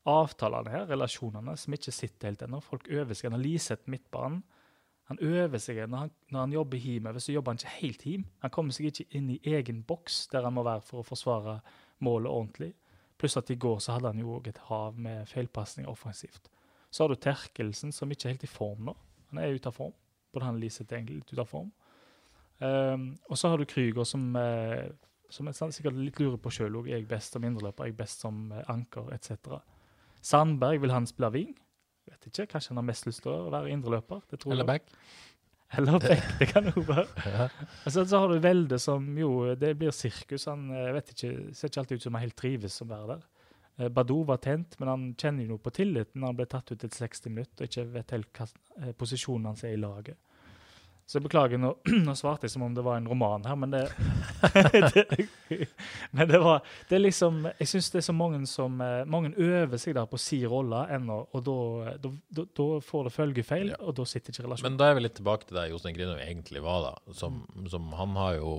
[0.08, 2.60] avtalene her, relasjonene, som ikke sitter helt ennå.
[2.64, 3.28] Folk øver seg.
[3.28, 4.42] Han har Liseth midtbanen
[5.04, 5.82] han øver seg.
[5.88, 8.24] Når han, når han jobber hjemover, så jobber han ikke helt hjem.
[8.40, 11.58] Han kommer seg ikke inn i egen boks der han må være for å forsvare
[12.04, 12.72] målet ordentlig.
[13.20, 16.48] Pluss at i går så hadde han jo òg et hav med feilpasninger offensivt.
[16.94, 18.94] Så har du Terkelsen, som ikke er helt i form nå.
[19.32, 19.94] Han er ute av form.
[20.34, 21.72] Både han og Liseth er egentlig litt ute av form.
[22.62, 24.86] Um, og så har du Krüger, som, uh,
[25.32, 26.92] som er sikkert litt lurer på sjøl òg.
[26.92, 27.88] Er jeg best som indreløper?
[27.88, 29.10] Er jeg best som uh, anker?
[29.16, 29.34] Etc.
[30.22, 31.52] Sandberg, vil han spille wing?
[32.04, 34.22] vet ikke, Kanskje han har mest lyst til å være indreløper.
[34.52, 34.90] Eller back.
[35.74, 37.06] Eller back, det kan jo være.
[37.34, 37.48] ja.
[37.88, 40.46] så, så har du Velde, som jo Det blir sirkus.
[40.50, 43.24] Han eh, vet ikke, ser ikke alltid ut som han helt trives som være der.
[43.76, 46.78] Eh, Badou var tent, men han kjenner jo noe på tilliten han ble tatt ut
[46.78, 48.46] etter 60 minutter og ikke vet helt hva
[48.80, 50.20] eh, posisjonen hans er i laget.
[51.04, 51.74] Så jeg beklager, nå,
[52.06, 53.82] nå, svarte jeg som om det var en roman her, men det,
[54.94, 55.26] det
[56.16, 59.34] Men det var det er liksom Jeg syns det er så mange som eh, Mange
[59.36, 63.80] øver seg der på si rolle ennå, og da får det følgefeil, ja.
[63.84, 64.70] og da sitter ikke relasjonen.
[64.72, 67.14] Men da er vi litt tilbake til der Jostein Grinum egentlig var, da.
[67.20, 68.54] Som, som, Han har jo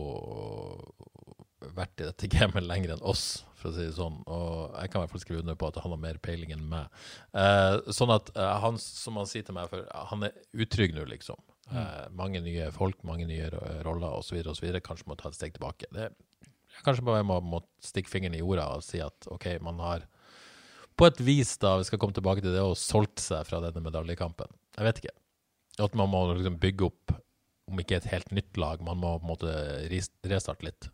[1.73, 4.21] vært i dette gamet lenger enn oss, for å si det sånn.
[4.29, 6.67] Og jeg kan i hvert fall skrive under på at han har mer peiling enn
[6.69, 7.01] meg.
[7.33, 11.07] Eh, sånn at eh, han, som han sier til meg, for han er utrygg nå,
[11.09, 11.41] liksom.
[11.71, 11.77] Mm.
[11.81, 13.49] Eh, mange nye folk, mange nye
[13.85, 14.37] roller osv.
[14.53, 14.69] osv.
[14.85, 15.89] Kanskje må ta et steg tilbake.
[15.95, 16.11] Det,
[16.85, 20.05] kanskje bare må, må stikke fingeren i jorda og si at OK, man har
[20.95, 23.83] på et vis, da, vi skal komme tilbake til det, og solgt seg fra denne
[23.83, 24.51] medaljekampen.
[24.77, 25.15] Jeg vet ikke.
[25.83, 27.15] At man må liksom bygge opp,
[27.67, 29.55] om ikke et helt nytt lag, man må på en måte
[30.31, 30.87] restarte litt.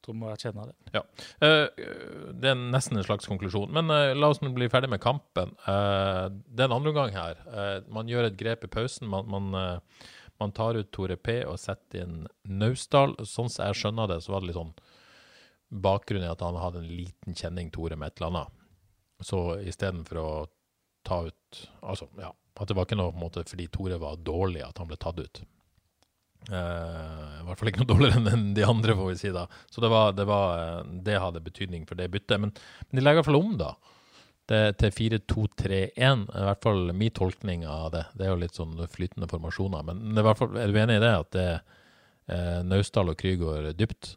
[0.00, 0.76] Tror vi må erkjenne det.
[0.94, 1.02] Ja.
[1.42, 3.72] Uh, det er nesten en slags konklusjon.
[3.74, 5.52] Men uh, la oss nå bli ferdig med kampen.
[5.66, 7.42] Uh, det er en andre omgang her.
[7.92, 9.08] man gjør et grep i pausen.
[9.10, 9.50] Man, man,
[10.40, 13.18] man, tar ut Tore P og setter inn Naustdal.
[13.24, 14.74] Sånn som jeg skjønner det, så var det litt sånn
[15.70, 18.56] bakgrunn i at han hadde en liten kjenning, Tore, med et eller annet.
[19.22, 20.30] Så istedenfor å
[21.06, 21.36] ta ut
[21.82, 22.30] Altså, ja.
[22.60, 24.98] At det var ikke noe på en måte fordi Tore var dårlig at han ble
[25.00, 25.40] tatt ut.
[26.48, 29.44] Uh, I hvert fall ikke noe dårligere enn de andre, får vi si da.
[29.70, 32.40] Så det, var, det, var, eh, det hadde betydning for det byttet.
[32.40, 32.54] Men,
[32.88, 33.74] men de legger i hvert fall om, da.
[34.50, 36.24] Det, til 4-2-3-1.
[36.26, 38.06] I hvert fall min tolkning av det.
[38.16, 39.84] Det er jo litt sånn flytende formasjoner.
[39.86, 41.12] Men er, fall, er du enig i det?
[41.12, 44.16] At det uh, Naustdal og Krygård dypt?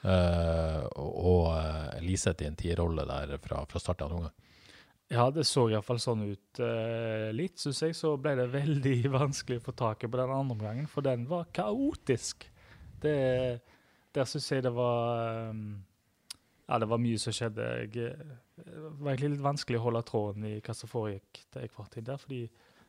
[0.00, 4.36] Uh, og, og Liseth i en tierrolle der fra, fra start av omgang?
[5.10, 7.96] Ja, det så iallfall sånn ut uh, litt, syns jeg.
[7.98, 11.48] Så ble det veldig vanskelig å få taket på den andre omgangen, for den var
[11.56, 12.46] kaotisk.
[13.02, 13.14] Det,
[14.14, 15.80] der syns jeg det var um,
[16.68, 17.66] Ja, det var mye som skjedde.
[17.82, 18.12] Jeg,
[18.54, 22.06] det var egentlig litt vanskelig å holde tråden i hva som foregikk til hvert tid
[22.06, 22.20] der.
[22.20, 22.44] fordi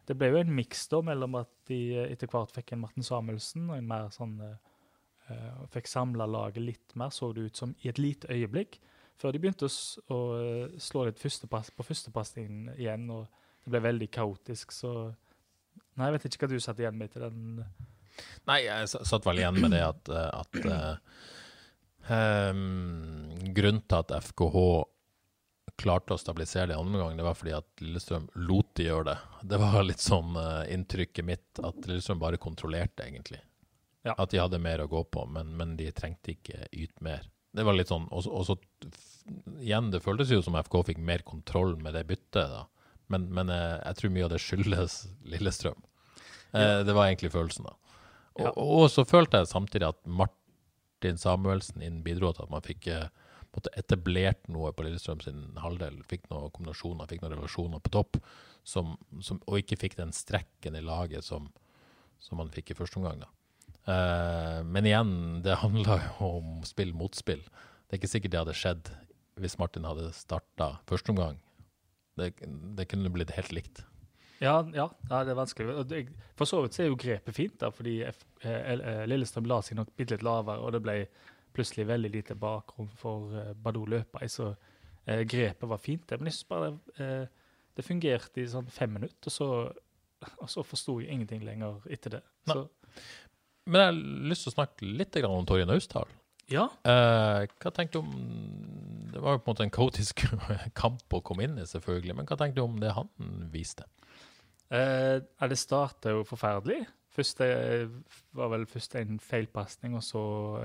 [0.05, 3.79] det ble jo en miks mellom at de etter hvert fikk en Martin Samuelsen og
[3.79, 4.55] en mer sånn uh,
[5.71, 8.81] Fikk samla laget litt mer, så det ut som, i et lite øyeblikk
[9.21, 13.27] før de begynte å, eh, slå litt førstepass, på førstepasningen igjen, og
[13.63, 15.13] det ble veldig kaotisk, så
[15.99, 17.65] Nei, jeg vet ikke hva du satt igjen med til den.
[18.47, 20.95] Nei, jeg satt vel igjen med det at, at uh,
[22.07, 24.63] um, Grunnen til at FKH
[25.81, 29.17] klarte å stabilisere det andre gang, det var fordi at Lillestrøm lot de gjøre det.
[29.53, 33.41] Det var litt sånn uh, inntrykket mitt, at Lillestrøm bare kontrollerte, egentlig.
[34.07, 34.15] Ja.
[34.17, 37.27] At de hadde mer å gå på, men, men de trengte ikke yte mer.
[37.51, 38.55] Det var litt sånn, og, så
[39.59, 42.65] igjen, det føltes jo som FK fikk mer kontroll med det byttet, da.
[43.11, 44.99] Men, men jeg, eh, jeg, tror mye av det skyldes
[45.33, 45.81] Lillestrøm.
[46.55, 47.97] Eh, det var egentlig følelsen, da.
[48.39, 48.53] Og, ja.
[48.55, 53.09] og, så følte jeg samtidig at Martin Samuelsen inn bidro til at man fikk eh,
[53.75, 55.99] etablert noe på Lillestrøm sin halvdel.
[56.07, 58.21] Fikk noen kombinasjoner, fikk noen relasjoner på topp,
[58.63, 61.51] som, som, og ikke fikk den strekken i laget som,
[62.23, 63.25] som man fikk i første omgang.
[63.25, 63.31] da.
[63.87, 65.13] Uh, men igjen,
[65.45, 67.41] det handler jo om spill mot spill.
[67.87, 68.91] Det er ikke sikkert det hadde skjedd
[69.41, 71.39] hvis Martin hadde starta førsteomgang.
[72.19, 72.33] Det,
[72.77, 73.81] det kunne blitt helt likt.
[74.41, 76.07] Ja, ja, det er vanskelig.
[76.37, 79.77] For så vidt så er jo grepet fint, da, fordi eh, eh, Lillestrøm la seg
[79.77, 80.95] nok bitte litt lavere, og det ble
[81.53, 84.49] plutselig veldig lite bakrom for eh, Badou løpe i, så
[85.05, 86.07] eh, grepet var fint.
[86.09, 87.27] det, Men jeg synes bare eh,
[87.77, 89.51] det fungerte i sånn fem minutter, og så,
[90.33, 92.23] og så forsto jeg ingenting lenger etter det.
[92.49, 92.65] Så
[93.69, 93.99] Men jeg har
[94.31, 96.09] lyst til å snakke litt om Torje Naustdal.
[96.51, 96.67] ja.
[96.83, 98.15] Eh, hva tenkte du om
[99.11, 100.25] Det var jo på en måte en kaotisk
[100.81, 102.15] kamp å komme inn i, selvfølgelig.
[102.15, 103.09] Men hva tenkte du om det han
[103.53, 103.85] viste?
[104.71, 106.85] Eh, det starta jo forferdelig.
[107.11, 107.41] Først
[108.39, 110.21] var vel først en feilpasning, og så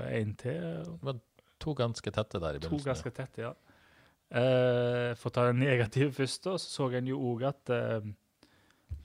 [0.07, 0.61] en til.
[0.87, 1.17] Det var
[1.59, 2.85] To ganske tette der i begynnelsen.
[2.85, 3.53] To ganske tette, ja.
[4.27, 8.09] Eh, for å ta den negative først, da, så så en jo òg at eh,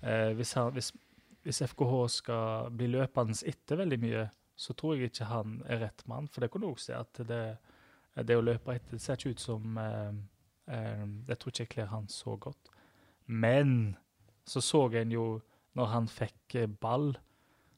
[0.02, 0.90] eh, hvis, han, hvis,
[1.42, 4.26] hvis FKH skal bli løpende etter veldig mye,
[4.56, 6.28] så tror jeg ikke han er rett mann.
[6.30, 7.42] For det kunne du òg se at det,
[8.22, 10.12] det å løpe etter det ser ikke ut som eh,
[10.70, 12.70] eh, Jeg tror ikke jeg kler han så godt.
[13.26, 13.96] Men
[14.46, 15.26] så så en jo,
[15.78, 17.12] når han fikk eh, ball,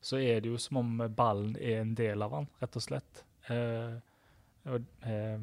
[0.04, 3.24] så er det jo som om ballen er en del av han, rett og slett.
[3.48, 3.96] Eh,
[4.68, 5.40] og, eh,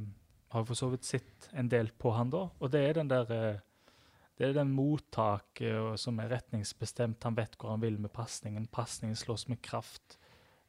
[0.51, 3.31] har for så vidt sett en del på han da, og det er den der
[3.31, 3.62] eh,
[4.41, 7.21] det er den mottaket som er retningsbestemt.
[7.27, 8.65] Han vet hvor han vil med pasningen.
[8.73, 10.17] Pasningen slås med kraft.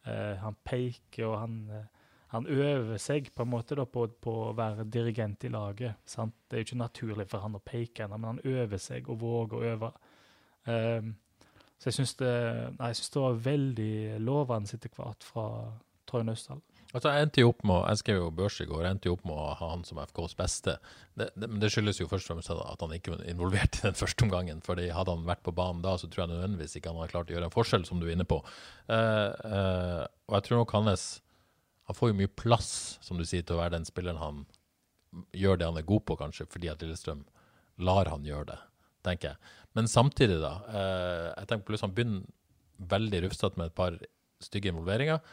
[0.05, 4.35] Uh, han peker, og han, uh, han øver seg på en måte da på, på
[4.51, 6.03] å være dirigent i laget.
[6.05, 6.37] Sant?
[6.45, 9.23] Det er jo ikke naturlig for han å peke ennå, men han øver seg og
[9.23, 9.93] våger å øve.
[10.69, 11.09] Uh,
[11.81, 12.35] så jeg syns det,
[12.77, 15.47] det var veldig lovende etter hvert fra
[16.07, 16.61] Torjen Naustdal.
[16.93, 19.15] Altså, jeg endte jo opp med, jeg skrev jo børs i går, jeg endte jo
[19.17, 20.75] opp med å ha han som FKs beste.
[21.17, 23.87] Det, det, men det skyldes jo først og fremst at han ikke var involvert i
[23.87, 24.61] den første omgangen.
[24.65, 27.31] fordi Hadde han vært på banen da, så tror jeg nødvendigvis ikke han hadde klart
[27.33, 28.43] å gjøre en forskjell, som du er inne på.
[28.91, 31.07] Uh, uh, og jeg tror nok hans
[31.89, 34.45] Han får jo mye plass, som du sier, til å være den spilleren han
[35.37, 37.25] gjør det han er god på, kanskje, fordi at Lillestrøm
[37.85, 38.59] lar han gjøre det,
[39.05, 39.57] tenker jeg.
[39.77, 40.53] Men samtidig, da.
[40.69, 43.97] Uh, jeg tenker plutselig han begynner veldig rufsete med et par
[44.45, 45.25] stygge involveringer.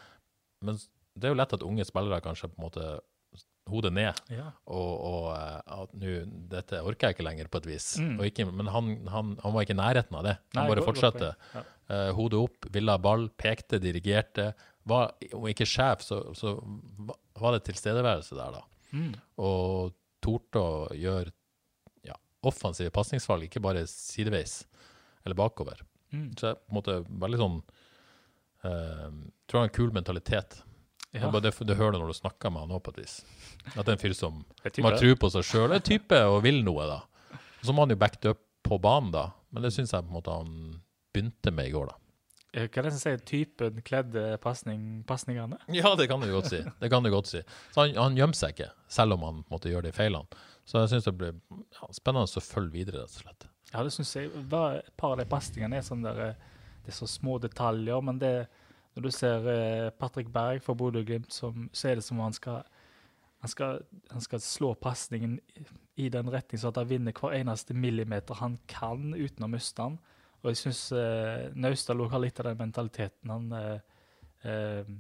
[0.66, 0.80] Men
[1.20, 2.90] det er jo lett at unge spillere kanskje på en måte
[3.70, 4.48] hodet ned Ja.
[4.66, 6.14] og, og eh, at nå
[6.52, 7.90] Dette orker jeg ikke lenger, på et vis.
[8.02, 8.16] Mm.
[8.18, 10.36] Og ikke, men han, han, han var ikke i nærheten av det.
[10.56, 11.34] Han Nei, bare fortsatte.
[11.54, 11.66] Ja.
[11.90, 14.52] Uh, hodet opp, ville ha ball, pekte, dirigerte.
[14.90, 16.56] Var, om ikke sjef, så, så
[17.40, 18.64] var det tilstedeværelse der, da.
[18.94, 19.12] Mm.
[19.46, 21.34] Og torde å gjøre
[22.08, 24.64] ja, offensive pasningsvalg, ikke bare sideveis
[25.26, 25.82] eller bakover.
[26.14, 26.32] Mm.
[26.38, 27.60] Så jeg på en måte veldig sånn
[28.66, 29.10] uh,
[29.46, 30.62] Tror han har en kul mentalitet.
[31.16, 31.30] Ja.
[31.34, 33.16] Det, Det, det hører du når du snakker med han òg, på et vis.
[33.74, 36.44] At det er en fyr som, som har tro på seg sjøl, er type og
[36.46, 37.00] vil noe, da.
[37.66, 39.30] Så må han jo backe up på banen, da.
[39.50, 40.54] Men det syns jeg på en måte han
[41.14, 41.98] begynte med i går, da.
[42.50, 45.60] Hva Kan det nesten si typen kledde pasning, pasningene?
[45.80, 46.64] Ja, det kan du godt si.
[46.82, 47.42] Det kan du godt si.
[47.74, 50.46] Så han, han gjemmer seg ikke, selv om han måtte gjøre de feilene.
[50.66, 53.46] Så jeg syns det blir ja, spennende å følge videre, rett og slett.
[53.74, 54.32] Ja, det syns jeg.
[54.34, 56.48] Et par av de pasningene er sånn der eh,
[56.86, 58.34] Det er så små detaljer, men det
[59.00, 61.54] Når du ser eh, Patrick Berg fra Bodø-Glimt, så
[61.88, 62.66] er det som om han skal
[63.40, 65.38] han skal, han skal slå pasningen
[65.96, 69.80] i, den retning, så at han vinner hver eneste millimeter han kan uten å miste
[69.80, 69.96] den.
[70.42, 73.32] Og jeg syns eh, Naustdal òg har litt av den mentaliteten.
[73.32, 73.80] Han eh,
[74.44, 74.92] eh,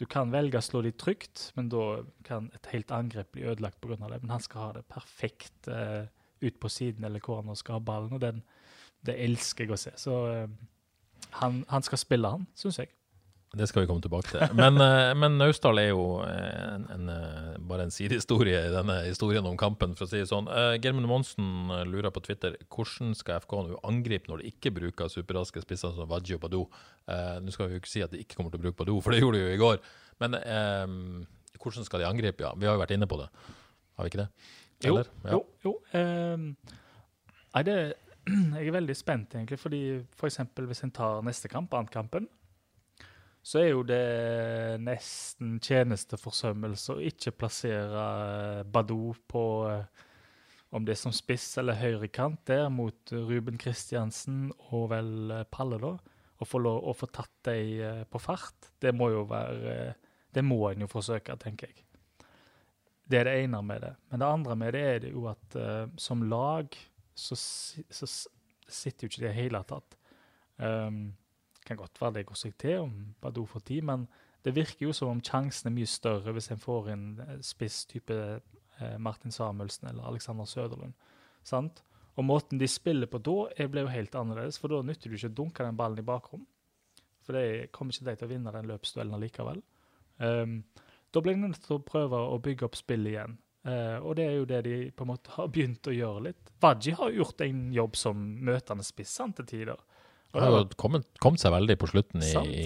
[0.00, 3.80] Du kan velge å slå de trygt, men da kan et helt angrep bli ødelagt
[3.84, 4.00] pga.
[4.08, 4.22] det.
[4.22, 6.08] Men han skal ha det perfekt eh,
[6.40, 8.40] ut på siden eller hvor han skal ha ballen, og den,
[9.04, 9.92] det elsker jeg å se.
[10.00, 10.48] Så eh,
[11.42, 12.94] han, han skal spille, han, syns jeg.
[13.56, 14.42] Det skal vi komme tilbake til.
[14.58, 18.98] Men, eh, men Naustdal er jo eh, en, en, eh, bare en sidehistorie i denne
[19.06, 20.50] historien om kampen, for å si det sånn.
[20.84, 25.08] Germund Monsen eh, lurer på Twitter hvordan skal FK nå angripe når de ikke bruker
[25.12, 26.66] superraske spisser som Wadji og Badou.
[27.08, 29.00] Eh, nå skal vi jo ikke si at de ikke kommer til å bruke Badou,
[29.04, 29.80] for det gjorde de jo i går.
[30.20, 30.84] Men eh,
[31.62, 32.44] hvordan skal de angripe?
[32.44, 33.30] Ja, vi har jo vært inne på det.
[33.96, 34.30] Har vi ikke det?
[34.84, 35.08] Jo, Eller?
[35.24, 35.32] Ja.
[35.32, 35.40] jo.
[35.64, 36.50] jo ehm,
[37.56, 37.78] nei, det,
[38.60, 39.80] jeg er veldig spent, egentlig, fordi
[40.20, 42.28] for eksempel hvis en tar neste kamp, annenkampen,
[43.48, 44.02] så er jo det
[44.84, 50.04] nesten tjenesteforsømmelse å ikke plassere eh, Badou på eh,
[50.76, 55.78] om det er som spiss eller høyrekant der mot Ruben Kristiansen og vel eh, Palle,
[55.80, 55.94] da.
[56.38, 59.96] Å få, lov, å få tatt dem på fart, det må jo være
[60.30, 61.82] Det må en jo forsøke, tenker jeg.
[63.08, 63.94] Det er det ene med det.
[64.10, 66.76] Men det andre med det er det jo at uh, som lag
[67.16, 68.06] så, så
[68.68, 69.96] sitter jo ikke det i det hele tatt.
[70.60, 71.16] Um,
[71.68, 74.06] kan godt være det går seg til om Badou får tid, men
[74.46, 77.82] det virker jo som om sjansen er mye større hvis en får inn eh, spiss
[77.90, 80.94] type eh, Martin Samuelsen eller Alexander Søderlund.
[81.46, 81.82] Sant?
[82.18, 85.30] Og måten de spiller på da, blir jo helt annerledes, for da nytter du ikke
[85.30, 86.46] å dunke den ballen i bakrom.
[87.22, 89.60] For det kommer ikke de til å vinne den løpsduellen allikevel.
[90.18, 90.62] Um,
[91.14, 93.36] da blir de nødt til å prøve å bygge opp spillet igjen.
[93.68, 96.50] Uh, og det er jo det de på en måte har begynt å gjøre litt.
[96.64, 99.78] Wadji har gjort en jobb som møtende spiss til tider.
[100.34, 102.64] Han har jo kommet, kommet seg veldig på slutten i, i,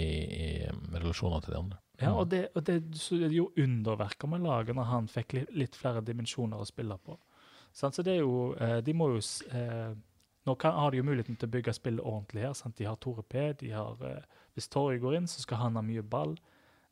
[0.67, 1.79] i relasjoner til de andre.
[2.03, 5.53] Ja, og det, og det så det gjorde underverker med laget når han fikk litt,
[5.55, 7.19] litt flere dimensjoner å spille på.
[7.73, 9.21] Så det er jo eh, De må jo
[9.57, 9.93] eh,
[10.45, 12.57] Nå kan, har de jo muligheten til å bygge spillet ordentlig her.
[12.59, 12.75] Sant?
[12.77, 13.45] De har Tore P.
[13.61, 16.35] De har, eh, hvis Torje går inn, så skal han ha mye ball.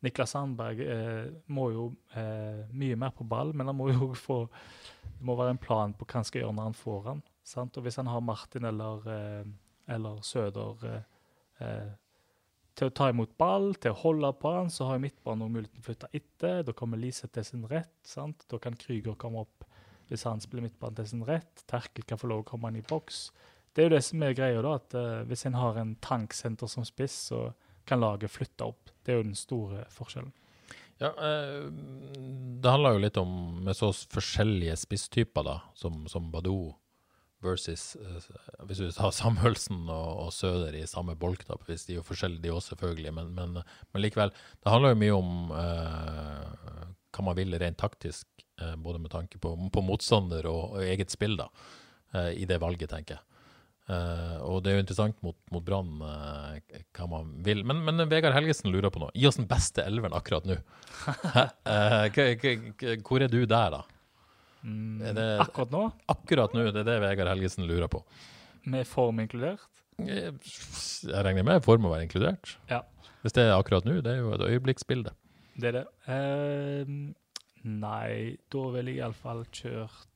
[0.07, 4.45] Niklas Sandberg eh, må jo eh, mye mer på ball, men han må jo få
[4.47, 7.25] Det må være en plan på hva han skal gjøre når han får han.
[7.45, 7.77] Sant?
[7.77, 9.51] Og hvis han har Martin eller, eh,
[9.91, 11.03] eller Søder eh,
[11.67, 11.91] eh,
[12.79, 15.77] til å ta imot ball, til å holde på han, så har midtbanen også muligheten
[15.77, 16.63] til å flytte etter.
[16.65, 17.93] Da kommer Liseth til sin rett.
[18.07, 18.47] sant?
[18.49, 19.67] Da kan Krüger komme opp
[20.11, 21.65] hvis han spiller midtbanen til sin rett.
[21.71, 23.29] Terkel kan få lov å komme inn i boks.
[23.75, 26.71] Det er jo det som er greia, da, at eh, hvis en har en tanksenter
[26.71, 27.51] som spiss, så
[27.87, 28.91] kan laget flytte opp.
[29.05, 30.33] Det er jo den store forskjellen.
[31.01, 31.69] Ja, eh,
[32.61, 33.33] det handler jo litt om
[33.65, 36.73] med så forskjellige spisstyper, da, som, som Badou
[37.45, 38.29] versus eh,
[38.69, 42.45] Hvis du tar Samuelsen og, og Søder i samme bolk, da, hvis de er forskjellige,
[42.45, 44.35] de også, selvfølgelig, men, men, men likevel.
[44.61, 48.27] Det handler jo mye om eh, hva man vil rent taktisk,
[48.61, 51.51] eh, både med tanke på, på motstander og, og eget spill, da,
[52.15, 53.25] eh, i det valget, tenker jeg.
[53.91, 57.65] Eh, og det er jo interessant mot, mot Brann eh, hva man vil.
[57.67, 59.11] Men, men Vegard Helgesen lurer på noe.
[59.17, 60.61] Gi oss den beste elveren akkurat nå.
[63.07, 63.81] Hvor er du der, da?
[64.65, 66.67] Er det Akkurat nå, akkurat nå?
[66.75, 68.03] Det er det Vegard Helgesen lurer på.
[68.69, 69.63] med form inkludert.
[70.01, 72.57] Jeg jeg regner med form å være inkludert.
[72.69, 72.83] Ja.
[73.23, 75.13] Hvis det er akkurat nå, det er jo et øyeblikksbilde.
[75.61, 75.87] Det er det.
[76.13, 76.93] Eh,
[77.65, 80.07] nei, da ville jeg iallfall kjørt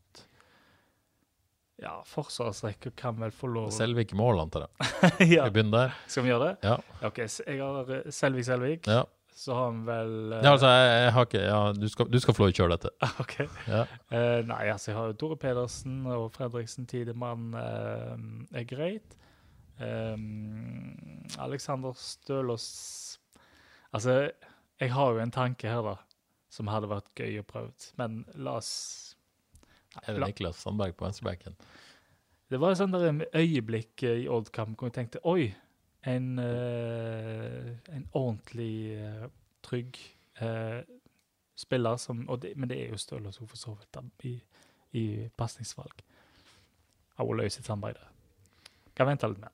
[1.83, 4.93] Ja, forsvarsrekke kan vel få lov Selvik i mål, antar jeg.
[5.35, 5.45] ja.
[5.49, 5.97] Vi begynner der.
[6.07, 6.69] Skal vi gjøre det?
[6.71, 6.77] Ja.
[7.09, 8.87] OK, jeg har eh, Selvik Selvik.
[8.89, 9.03] Ja,
[9.35, 12.21] Så har han vel eh, ja altså, jeg, jeg har ikke Ja, du skal, du
[12.23, 12.93] skal få lov å kjøre dette.
[13.25, 13.35] OK.
[13.67, 13.81] Ja.
[14.13, 18.15] Uh, nei, altså, jeg har jo Tore Pedersen og Fredriksen Tidemann uh,
[18.55, 19.17] er greit.
[19.83, 23.19] Um, Alexander Stølås
[23.95, 24.31] Altså,
[24.81, 25.97] jeg har jo en tanke her, da,
[26.51, 27.75] som hadde vært gøy å prøve.
[27.99, 28.71] Men la oss
[30.03, 31.59] Er det La- Niklas Sandberg på venstrebacken?
[32.51, 35.49] Det var et sånt der øyeblikk i Odd-kampen hvor jeg tenkte Oi,
[36.07, 39.27] en, eh, en ordentlig eh,
[39.65, 39.99] trygg
[40.41, 40.83] eh,
[41.57, 44.35] spiller som det, Men det er jo Stølås for så vidt i,
[44.93, 45.05] i
[45.37, 46.03] pasningsvalg.
[47.19, 48.09] Av løse et der.
[48.97, 49.51] Kan vente litt med.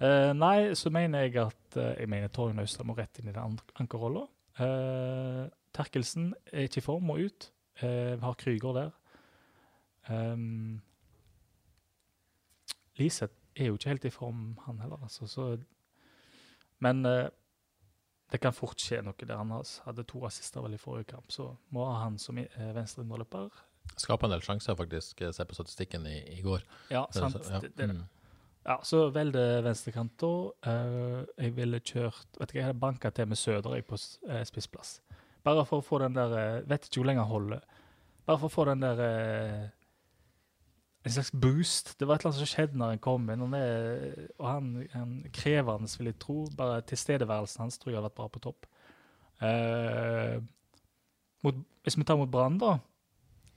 [0.00, 3.32] Eh, nei, så mener jeg at uh, Jeg mener Torjen Austad må rett inn i
[3.32, 4.26] den an- ankerrolla.
[4.60, 7.50] Uh, Terkelsen er ikke i form, må ut.
[7.82, 8.90] Uh, vi har Krüger der.
[10.10, 10.80] Um,
[12.98, 15.00] Liseth er jo ikke helt i form, han heller.
[15.02, 15.50] Altså, så,
[16.78, 17.28] men eh,
[18.30, 19.36] det kan fort skje noe der.
[19.40, 19.50] Han
[19.86, 23.50] hadde to assister vel i forrige kamp, så må ha han som uh, venstre indreløper.
[23.98, 25.22] Skapa en del sjanser, faktisk.
[25.34, 26.62] Se på statistikken i, i går.
[26.92, 27.34] Ja, sant.
[27.34, 27.60] Så- ja.
[27.64, 27.96] Det, det, det.
[27.96, 28.04] Mm.
[28.68, 30.30] ja, så velg det venstrekant da.
[30.70, 34.44] Eh, jeg ville kjørt Vet ikke, jeg hadde banka til med Søder jeg, på eh,
[34.46, 35.00] spissplass.
[35.42, 37.66] Bare for å få den der uh, Vet ikke hvor lenge han holder.
[38.28, 39.68] Bare for å få den der eh,
[41.00, 41.94] En slags boost.
[41.98, 43.44] Det var et eller annet som skjedde når han kom inn.
[43.46, 46.42] Han er, og han, han krevende, vil jeg tro.
[46.58, 48.68] Bare tilstedeværelsen hans tror jeg har vært bra på topp.
[49.40, 50.36] Uh,
[51.46, 52.76] mot, hvis vi tar mot Brann, da.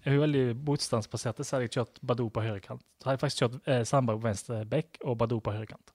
[0.03, 2.83] Er hun veldig motstandsbasert, så hadde jeg kjørt Badou på høyrekant.
[2.99, 5.93] Så hadde jeg faktisk kjørt eh, Sandberg på venstre bekk og Badou på høyrekant.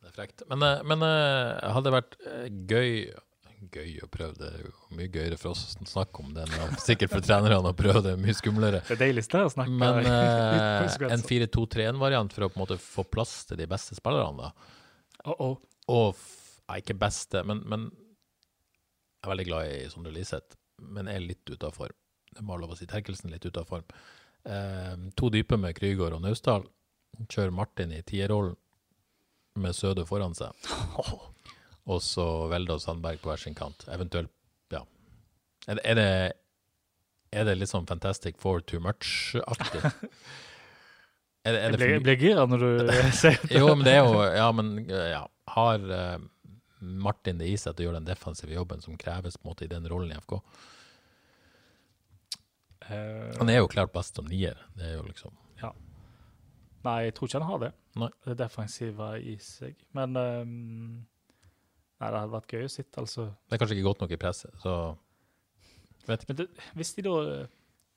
[0.00, 0.42] Det er frekt.
[0.50, 2.16] Men, eh, men eh, hadde det vært
[2.72, 2.90] gøy
[3.72, 6.54] Gøy å prøve, det er jo mye gøyere for oss å snakke om det enn
[6.58, 8.80] er sikkert for trenerne å prøve det, er mye skumlere.
[8.88, 12.64] Det er deilig sted å snakke Men uten eh, en 4-2-3-1-variant for å på en
[12.64, 14.72] måte få plass til de beste spillerne, da.
[15.24, 15.56] Uh -oh.
[15.88, 16.16] Og
[16.68, 21.50] nei, ikke beste, men, men jeg er veldig glad i Sondre Liseth, men er litt
[21.50, 21.96] ute av form.
[22.34, 22.86] Det må lov å si.
[22.86, 23.84] Terkelsen litt ute av form.
[24.44, 26.66] Eh, to dype med Krygård og Naustdal.
[27.28, 28.56] Kjører Martin i tierrollen
[29.54, 30.52] med Søde foran seg.
[31.90, 33.84] Og så Velde og Sandberg på hver sin kant.
[33.92, 34.32] Eventuelt,
[34.72, 34.84] ja.
[35.68, 36.08] Er er det,
[37.34, 39.84] er det litt sånn Fantastic Four too much-aktig?
[41.44, 43.58] Er er Jeg blir, gira når du ser det.
[43.58, 45.26] Jo, men det er jo Ja, men ja.
[45.52, 46.16] Har uh,
[46.80, 49.66] Martin det i seg til å gjøre den defensive jobben som kreves på en måte
[49.66, 50.38] i den rollen i FK?
[52.88, 54.56] Eh, Han er jo klart best som nier.
[54.72, 55.36] Det er jo liksom
[56.84, 57.68] Nei, jeg tror ikke han har det.
[57.96, 58.08] Nei.
[58.26, 59.78] Det defensive i seg.
[59.96, 60.88] Men ehm,
[62.04, 63.24] Nei, det hadde vært gøy å sitte, altså.
[63.48, 64.74] Det er kanskje ikke godt nok i presset, så
[66.04, 66.34] Vet ikke.
[66.34, 67.14] Men det, hvis de da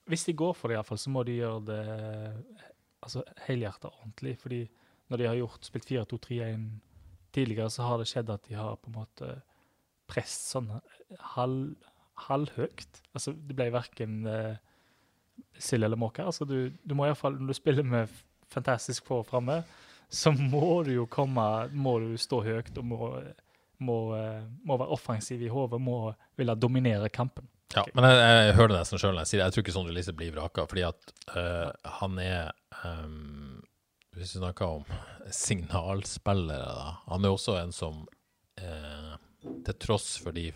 [0.08, 1.82] Hvis de går for det, iallfall, så må de gjøre det
[3.04, 4.38] altså helhjertet ordentlig.
[4.40, 4.62] Fordi
[5.12, 6.64] når de har gjort spilt 4-2-3-1
[7.36, 9.34] tidligere, så har det skjedd at de har på en måte
[10.08, 10.70] press sånn
[11.36, 11.76] halv,
[12.30, 13.02] halvhøyt.
[13.12, 14.56] Altså, det ble verken eh,
[15.60, 16.24] sild eller måke.
[16.24, 18.16] Altså, du, du må iallfall Når du spiller med
[18.48, 19.60] fantastisk få framme,
[20.08, 21.44] så må du jo komme
[21.76, 23.12] Må du stå høyt og må
[23.84, 27.48] må, eh, må være offensiv i hodet, må ville dominere kampen.
[27.76, 29.48] Ja, men jeg, jeg hører det nesten sjøl når jeg sier det.
[29.48, 32.54] Jeg tror ikke Sondre Lise blir vraka, fordi at eh, han er
[32.84, 33.60] um,
[34.16, 34.86] Hvis vi snakker om
[35.30, 36.94] signalspillere, da.
[37.12, 38.06] Han er også en som
[38.58, 39.14] eh,
[39.68, 40.48] til tross for de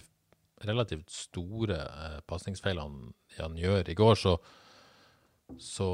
[0.66, 4.38] relativt store eh, pasningsfeilene han gjør i går, så
[5.60, 5.88] så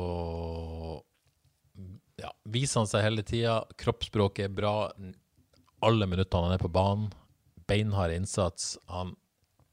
[2.22, 3.62] ja, viser han seg hele tida.
[3.80, 4.76] Kroppsspråket er bra.
[5.86, 7.12] Alle minuttene han er på banen.
[7.68, 8.78] Beinhard innsats.
[8.88, 9.16] Han,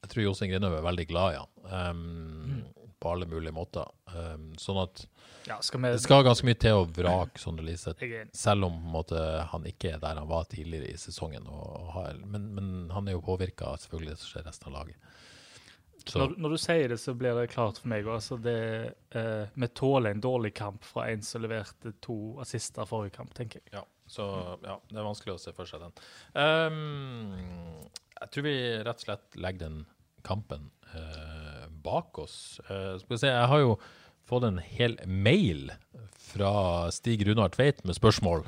[0.03, 3.87] jeg tror Jostein Grinhaug er veldig glad i han, um, på alle mulige måter.
[4.11, 5.05] Um, sånn at
[5.47, 8.35] Ja, skal vi det skal ganske mye til å vrake Sondre Liseth, er enig.
[8.37, 9.19] selv om måte,
[9.51, 11.47] han ikke er der han var tidligere i sesongen.
[11.47, 14.69] Og, og har, men, men han er jo påvirka av selvfølgelig det som skjer resten
[14.71, 15.15] av laget.
[16.05, 18.05] Så, Når, når du sier det, så blir det klart for meg.
[18.05, 18.59] Altså det,
[19.17, 23.63] eh, vi tåler en dårlig kamp fra en som leverte to assister forrige kamp, tenker
[23.63, 23.71] jeg.
[23.79, 24.25] Ja, så
[24.63, 25.93] ja, det er vanskelig å se for seg den.
[26.37, 27.85] Um,
[28.19, 29.79] jeg tror vi rett og slett legger den
[30.25, 32.59] kampen uh, bak oss.
[32.69, 33.75] Uh, skal vi se, jeg har jo
[34.25, 35.69] fått en hel mail
[36.31, 36.53] fra
[36.93, 38.45] Stig Runar Tveit med spørsmål.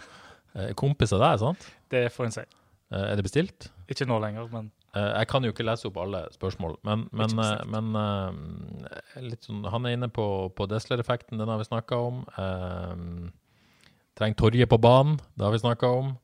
[0.58, 1.70] Uh, kompis av deg, sant?
[1.94, 2.48] Det får en si.
[2.94, 3.70] Uh, er det bestilt?
[3.92, 7.34] Ikke nå lenger, men Eh, jeg kan jo ikke lese opp alle spørsmål, men, men,
[7.44, 12.24] eh, men eh, sånn, han er inne på, på Desler-effekten, den har vi snakka om.
[12.38, 13.28] Uh,
[14.18, 16.16] Trenger Torje på banen, det har vi snakka om.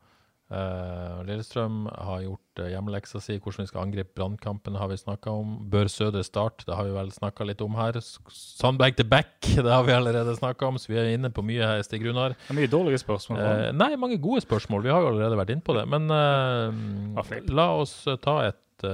[0.54, 3.40] Uh, Lillestrøm har gjort uh, hjemmeleksa si.
[3.42, 5.56] Hvordan vi skal angripe brannkampen, har vi snakka om.
[5.72, 7.98] Bør Sødre starte, det har vi vel snakka litt om her.
[8.02, 9.32] Sandberg til back,
[9.66, 12.38] det har vi allerede snakka om, så vi er inne på mye her, Stig Runar.
[12.54, 13.42] mye dårlige spørsmål.
[13.42, 14.86] Uh, nei, mange gode spørsmål.
[14.86, 15.88] Vi har jo allerede vært inne på det.
[15.90, 18.88] Men eh, la oss ta et,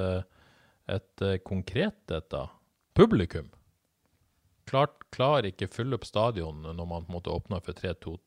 [0.91, 2.47] et konkret et, da.
[2.95, 3.51] Publikum.
[4.69, 8.19] Klart, klarer ikke fylle opp stadion når man på en måte åpner for 3-2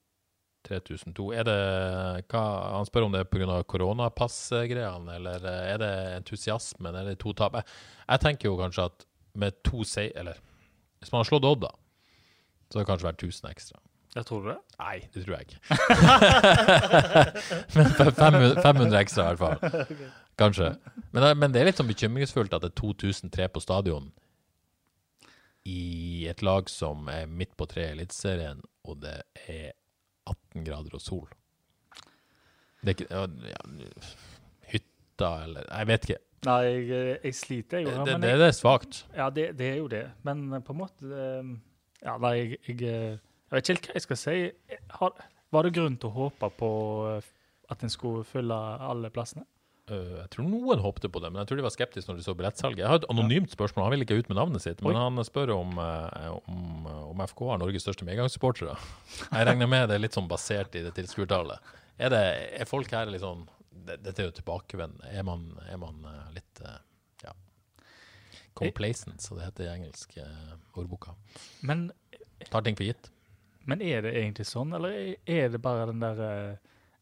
[0.81, 1.27] 3002.
[1.37, 1.57] Er det
[2.33, 2.43] hva,
[2.79, 3.63] Han spør om det er pga.
[3.69, 7.53] koronapassgreiene, eller er det entusiasmen, eller to tap?
[7.55, 7.65] Jeg,
[8.09, 10.37] jeg tenker jo kanskje at med to seier Eller
[11.01, 11.71] hvis man har slått Odd, da,
[12.71, 13.79] så har det kanskje vært 1000 ekstra.
[14.15, 14.57] Jeg tror det?
[14.79, 15.59] Nei, det tror jeg ikke.
[17.77, 19.97] men 500, 500 ekstra i hvert fall.
[20.43, 20.69] Kanskje.
[21.13, 24.11] Men, det- men det er litt sånn bekymringsfullt at det er 2003 på stadion
[25.69, 29.19] i et lag som er midt på tre i Eliteserien, og det
[29.49, 29.73] er
[30.29, 31.29] 18 grader og sol.
[32.83, 33.59] Det er ikke ja,
[34.73, 36.21] Hytta eller Jeg vet ikke.
[36.43, 39.05] Nei, jeg, jeg sliter, jo, det, det, det er svakt.
[39.15, 40.03] ja, det, det er jo det.
[40.27, 41.53] Men eh, på en måte eh,
[42.03, 44.35] Ja, nei, jeg, jeg, eh, jeg vet ikke helt hva jeg skal si.
[44.99, 45.23] Har,
[45.55, 46.71] var det grunn til å håpe på
[47.71, 49.47] at en skulle fylle alle plassene?
[49.91, 52.25] Øh, jeg tror noen håpte på det, men jeg tror de var skeptiske når de
[52.27, 52.79] så billettsalget.
[52.85, 55.01] Jeg har et anonymt spørsmål, han vil ikke ut med navnet sitt, men Oi.
[55.03, 58.77] han spør om, eh, om, om FK har Norges største medgangssupportere.
[59.33, 61.59] Jeg regner med det er litt sånn basert i det tilskuertallet.
[61.99, 62.23] Er, det,
[62.63, 63.43] er folk her litt sånn
[63.83, 65.09] Dette er jo tilbakevendende.
[65.11, 66.79] Er man, er man eh, litt eh,
[67.25, 67.33] ja,
[68.55, 71.17] complacent, så det heter i engelsk eh, ordboka.
[71.67, 71.89] Men,
[72.51, 73.11] Tar ting for gitt.
[73.67, 74.95] men er det egentlig sånn, eller
[75.27, 76.57] er- det bare den der eh,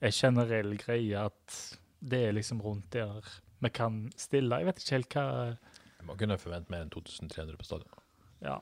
[0.08, 1.58] en generell greie at
[2.00, 3.20] det er liksom rundt der
[3.60, 4.60] vi kan stille?
[4.60, 8.02] Jeg vet ikke helt hva Jeg må kunne forvente mer enn 2300 på stadion.
[8.40, 8.56] Ja,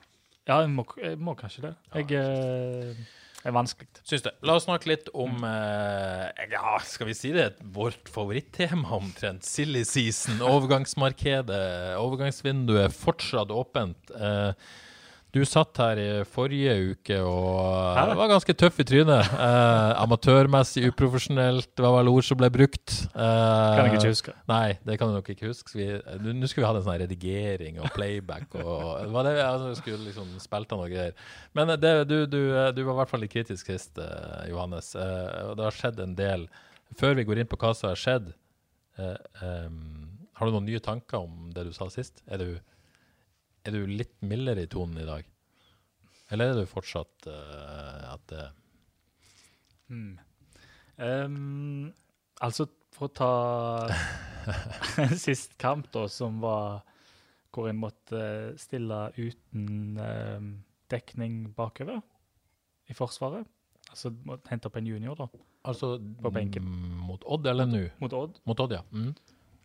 [0.48, 1.74] ja jeg, må, jeg må kanskje det.
[1.94, 3.04] Jeg eh,
[3.46, 3.88] er vanskelig.
[4.02, 4.32] Syns det.
[4.42, 7.52] La oss snakke litt om eh, Ja, skal vi si det?
[7.62, 9.46] Vårt favorittema omtrent.
[9.46, 11.62] Silly season, overgangsmarkedet.
[12.02, 14.10] Overgangsvinduet fortsatt åpent.
[14.18, 14.50] Eh,
[15.34, 18.14] du satt her i forrige uke og Hæ?
[18.16, 19.26] var ganske tøff i trynet.
[19.28, 22.94] Eh, amatørmessig, uprofesjonelt, det var vel ord som ble brukt.
[23.12, 24.34] Eh, Kan jeg ikke huske.
[24.48, 25.76] Nei, det kan du nok ikke huske.
[26.22, 29.80] Nå skulle vi hatt en sånn redigering og playback og det var det, altså, vi
[29.82, 31.12] skulle liksom spilt av noe greier.
[31.58, 32.40] Men det, du, du,
[32.72, 34.94] du var i hvert fall litt kritisk sist, eh, Johannes.
[34.96, 36.48] Eh, og det har skjedd en del.
[36.96, 38.32] Før vi går inn på hva som har skjedd,
[38.96, 40.08] eh, em,
[40.40, 42.22] har du noen nye tanker om det du sa sist?
[42.30, 42.48] Er du,
[43.68, 45.26] er du litt mildere i tonen i dag?
[46.32, 48.46] Eller er du fortsatt uh, at det
[49.88, 50.18] Mm.
[51.00, 51.86] um,
[52.44, 53.28] altså, for å ta
[55.16, 56.82] sist kamp, da, som var
[57.54, 58.20] hvor en måtte
[58.60, 60.50] stille uten ehm,
[60.92, 62.02] dekning bakover
[62.92, 63.48] i Forsvaret.
[63.88, 64.12] Altså
[64.50, 65.26] hente opp en junior da,
[65.68, 66.68] Altså På benken.
[67.08, 67.80] mot Odd eller nå?
[68.04, 68.36] mot Odd.
[68.46, 68.82] Mot Odd, ja.
[68.92, 69.14] Mm.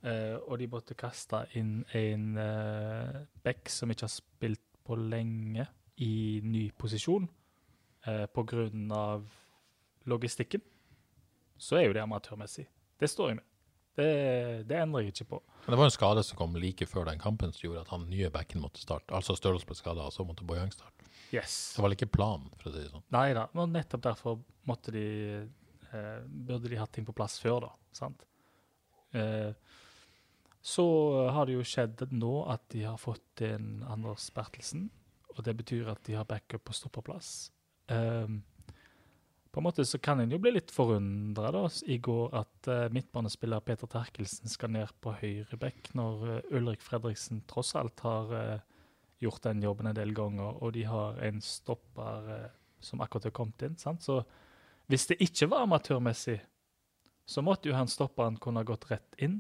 [0.04, 5.68] Eh, og de måtte kaste inn en uh, back som ikke har spilt på lenge,
[6.02, 7.28] i ny posisjon
[8.08, 8.64] uh, pga.
[10.10, 10.64] logistikken.
[11.56, 12.66] Så er jo det amatørmessig.
[13.00, 13.46] Det står jeg med.
[13.94, 14.08] Det,
[14.68, 15.40] det endrer jeg ikke på.
[15.64, 18.08] Men det var en skade som kom like før den kampen som gjorde at han
[18.10, 19.14] nye backen måtte starte.
[19.14, 21.06] Altså Størrelse ble skada, og så måtte Bojang starte.
[21.34, 21.76] Yes.
[21.76, 23.06] Det var ikke planen, for å si det sånn.
[23.14, 25.06] Nei da, men nettopp derfor måtte de
[25.46, 27.72] eh, Burde de hatt ting på plass før, da.
[27.96, 28.26] Sant?
[29.14, 29.54] Eh,
[30.64, 30.86] Så
[31.36, 34.88] har det jo skjedd nå at de har fått inn Anders Bertelsen.
[35.34, 37.52] Og det betyr at de har backup på stopperplass.
[37.92, 38.44] Um,
[39.52, 41.52] på en måte så kan en jo bli litt forundra
[41.92, 46.82] i går at uh, midtbanespiller Peter Terkelsen skal ned på høyre bekk, når uh, Ulrik
[46.86, 48.88] Fredriksen tross alt har uh,
[49.22, 52.32] gjort den jobben en del ganger, og de har en stopper
[52.84, 53.78] som akkurat har kommet inn.
[53.80, 54.04] Sant?
[54.04, 54.20] Så
[54.92, 56.42] hvis det ikke var amatørmessig,
[57.26, 59.38] så måtte jo han stopperen kunne ha gått rett inn.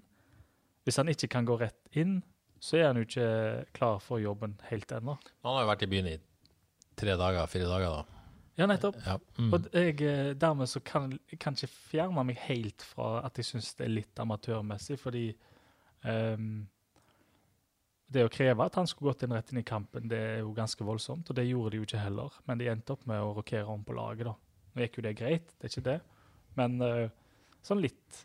[0.83, 2.21] Hvis han ikke kan gå rett inn,
[2.63, 3.29] så er han jo ikke
[3.75, 5.17] klar for jobben helt ennå.
[5.43, 6.17] Han har jo vært i byen i
[6.99, 8.21] tre dager, fire dager, da.
[8.55, 8.99] Ja, nettopp.
[9.01, 9.17] Ja.
[9.39, 9.49] Mm.
[9.55, 13.71] Og jeg, eh, dermed så kan jeg ikke fjerne meg helt fra at jeg syns
[13.79, 15.25] det er litt amatørmessig, fordi
[16.05, 16.67] um,
[18.13, 20.53] det å kreve at han skulle gått inn rett inn i kampen, det er jo
[20.53, 22.37] ganske voldsomt, og det gjorde de jo ikke heller.
[22.45, 24.35] Men de endte opp med å rokere om på laget, da.
[24.73, 25.99] Nå gikk jo det greit, det er ikke det,
[26.59, 27.09] men uh,
[27.65, 28.23] sånn litt,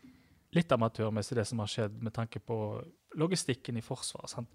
[0.55, 2.57] litt amatørmessig det som har skjedd med tanke på
[3.19, 4.29] logistikken i Forsvaret.
[4.31, 4.49] sant?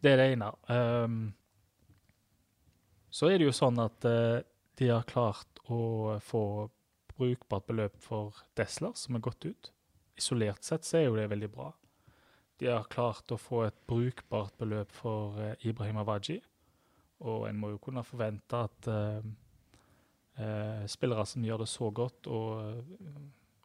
[0.00, 0.50] Det er det ene.
[0.68, 1.32] Um,
[3.14, 4.42] så er det jo sånn at uh,
[4.76, 6.44] de har klart å få
[7.14, 9.70] brukbart beløp for Desler, som er gått ut.
[10.18, 11.70] Isolert sett så er jo det veldig bra.
[12.60, 16.40] De har klart å få et brukbart beløp for uh, Ibrahim Awaji.
[17.24, 19.24] Og en må jo kunne forvente at uh,
[20.90, 22.88] spillere som gjør det så godt og,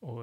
[0.05, 0.19] og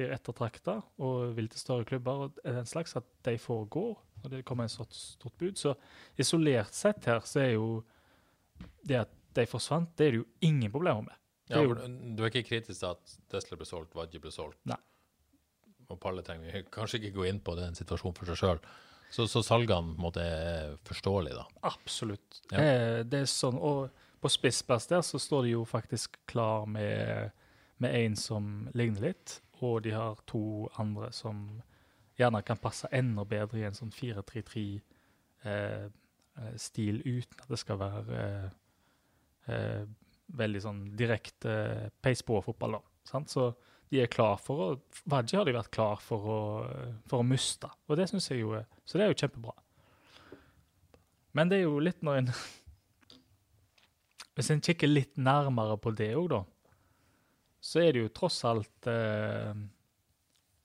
[0.00, 3.88] blir ettertrakta og vil til større klubber, og den slags, at de foregår gå.
[4.24, 5.56] Og det kommer en så stort bud.
[5.56, 5.74] Så
[6.20, 7.70] isolert sett her så er jo
[8.84, 11.16] det at de forsvant, det er det jo ingen problemer med.
[11.50, 14.60] Ja, du er ikke kritisk til at Desler ble solgt, Wadji ble solgt?
[14.70, 14.78] Nei.
[15.90, 18.38] Og Palle trenger vi kanskje ikke gå inn på, det er en situasjon for seg
[18.38, 18.60] sjøl.
[19.10, 21.62] Så, så, salgene måte er forståelige, da?
[21.72, 22.42] Absolutt.
[22.52, 22.60] Ja.
[22.62, 23.90] Eh, det er sånn, og
[24.22, 27.32] på spissplass der så står de jo faktisk klar med,
[27.82, 31.62] med en som ligner litt, og de har to andre som
[32.20, 34.80] gjerne kan passe enda bedre i en sånn 4-3-3-stil,
[35.46, 38.48] eh, eh uten at det skal være eh,
[39.54, 39.82] eh,
[40.40, 41.52] veldig sånn direkte
[42.02, 42.78] peis på-fotball.
[43.04, 43.44] Så
[43.90, 44.68] de er klar for å
[45.10, 46.40] Wadji har de vært klar for å,
[47.10, 49.54] for å miste, og det syns jeg jo er Så det er jo kjempebra.
[51.34, 52.32] Men det er jo litt når en
[54.36, 56.44] Hvis en kikker litt nærmere på det òg, da,
[57.70, 59.54] så er det jo tross alt eh,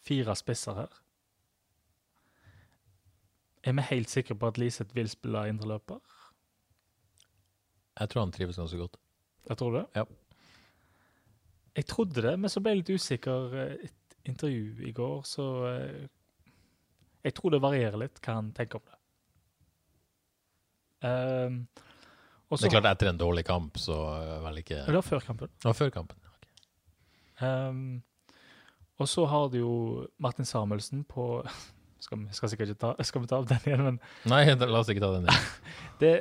[0.05, 1.01] fire spisser her.
[3.65, 6.01] Er vi helt sikre på at Liseth vil spille indreløper?
[7.99, 8.97] Jeg tror han trives ganske godt.
[9.49, 9.85] Jeg tror det?
[9.95, 10.05] Ja.
[11.75, 13.55] Jeg trodde det, men så ble jeg litt usikker.
[13.61, 16.03] Eh, et intervju i går, så eh,
[17.25, 18.99] Jeg tror det varierer litt hva han tenker om det.
[21.05, 21.55] Um,
[22.49, 23.95] det er klart, etter en dårlig kamp, så
[24.41, 25.51] vel ikke Det var før kampen.
[25.53, 26.24] Det var før kampen.
[27.41, 28.01] Um,
[28.99, 29.75] Og så har du jo
[30.17, 31.43] Martin Samuelsen på
[32.05, 34.81] skal vi, skal sikkert ikke ta, skal vi ta opp den igjen, men Nei, la
[34.81, 35.47] oss ikke ta den igjen.
[36.03, 36.13] det,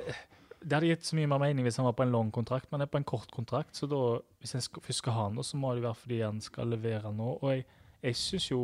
[0.64, 2.80] det hadde gitt så mye mer mening hvis han var på en lang kontrakt, men
[2.80, 3.76] han er på en kort kontrakt.
[3.76, 4.00] Så da,
[4.40, 7.36] hvis en først skal ha noe, så må det være fordi han skal levere nå.
[7.36, 7.66] Og jeg,
[8.04, 8.62] jeg syns jo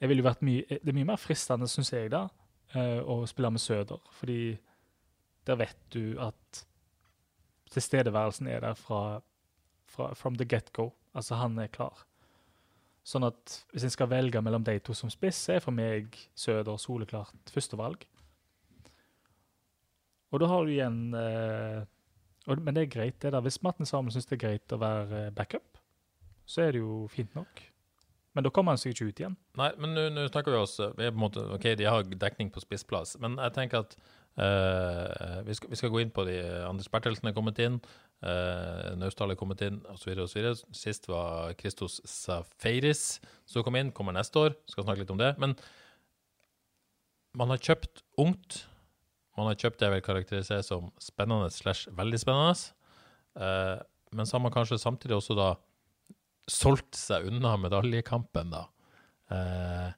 [0.00, 2.24] jeg ville vært mye, Det er mye mer fristende, syns jeg, da,
[2.72, 4.00] uh, å spille med Søder.
[4.16, 4.40] Fordi
[5.48, 6.62] der vet du at
[7.70, 9.20] tilstedeværelsen er der fra,
[9.86, 10.90] fra from the get-go.
[11.16, 12.04] Altså, han er klar.
[13.06, 16.78] Sånn at hvis en skal velge mellom de to som spiss, er for meg Søder
[16.78, 18.04] soleklart førstevalg.
[20.30, 21.80] Og da har du igjen eh,
[22.46, 23.42] og, Men det er greit, det der.
[23.42, 25.80] Hvis Matten Samuel syns det er greit å være eh, backup,
[26.46, 27.64] så er det jo fint nok.
[28.34, 29.34] Men da kommer han seg ikke ut igjen.
[29.58, 32.52] Nei, men nå snakker vi oss vi er på en måte, OK, de har dekning
[32.54, 33.96] på spissplass, men jeg tenker at
[34.38, 37.80] uh, vi, skal, vi, skal, gå inn på de Anders Bertelsen er kommet inn,
[38.22, 40.14] uh, Naustdal er kommet inn, osv.
[40.76, 44.58] Sist var Christos Safaris som kom inn, kommer neste år.
[44.70, 45.34] Skal snakke litt om det.
[45.42, 45.56] Men
[47.38, 48.64] man har kjøpt ungt
[49.40, 52.54] man har kjøpt det jeg vil karakterisere som spennende slash veldig spennende.
[53.38, 53.78] Uh,
[54.12, 55.54] men så har man kanskje samtidig også da
[56.50, 58.66] solgt seg unna medaljekampen, da.
[59.30, 59.88] Uh,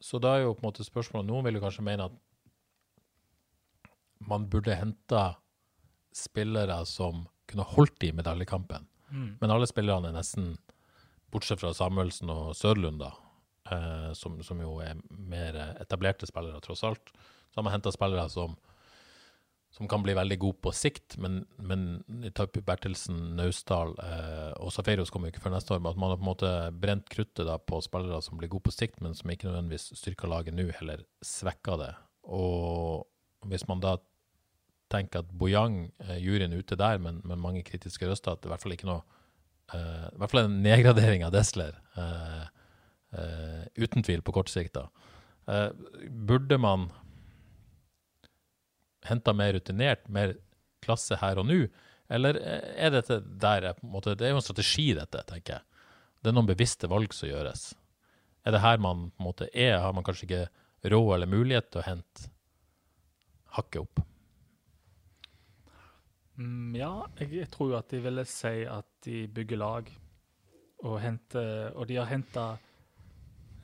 [0.00, 2.16] så da er jo på en måte spørsmålet Noen vil jo kanskje mene at
[4.26, 5.36] man burde henta
[6.16, 8.86] spillere som kunne holdt i medaljekampen.
[9.10, 9.36] Mm.
[9.40, 10.56] Men alle spillerne er nesten,
[11.32, 13.12] bortsett fra Samuelsen og Sørlund, da,
[13.70, 17.12] eh, som, som, jo er mer etablerte spillere, tross alt,
[17.50, 18.56] så har man henta spillere som,
[19.74, 21.86] som, kan bli veldig gode på sikt, men, men
[22.34, 25.82] Taupi Bertelsen, Naustdal eh, og Safeiros kommer jo ikke før neste år.
[25.82, 26.52] Men at man har på en måte
[26.86, 30.32] brent kruttet da, på spillere som blir gode på sikt, men som ikke nødvendigvis styrker
[30.32, 31.92] laget nå, heller svekker det.
[32.26, 33.06] Og
[33.50, 33.96] hvis man da
[34.92, 38.52] tenker at Bojang, eh, juryen ute der, men med mange kritiske røster, at det i
[38.54, 39.02] hvert fall ikke noe
[39.74, 41.74] uh, I hvert fall en nedgradering av Desler.
[41.96, 42.44] Uh,
[43.16, 44.78] uh, uten tvil, på kort sikt.
[44.78, 44.86] da.
[46.10, 46.88] Burde man
[49.06, 50.36] henta mer rutinert, mer
[50.82, 51.64] klasse her og nå?
[52.10, 55.58] Eller er dette der jeg på en måte Det er jo en strategi, dette, tenker
[55.58, 55.82] jeg.
[56.22, 57.72] Det er noen bevisste valg som gjøres.
[58.46, 59.80] Er det her man på en måte er?
[59.82, 62.30] Har man kanskje ikke råd eller mulighet til å hente
[63.58, 64.06] hakket opp?
[66.36, 69.90] Mm, ja, jeg tror jo at de ville si at de bygger lag
[70.84, 72.58] og hente, Og de har henta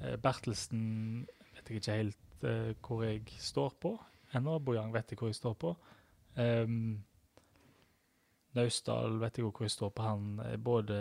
[0.00, 3.96] eh, Bertelsen Vet jeg ikke helt eh, hvor jeg står på
[4.34, 4.58] ennå.
[4.58, 5.74] Bojang vet jeg hvor jeg står på.
[6.36, 7.04] Um,
[8.56, 10.02] Naustdal vet jeg hvor jeg står på.
[10.02, 10.98] Han er både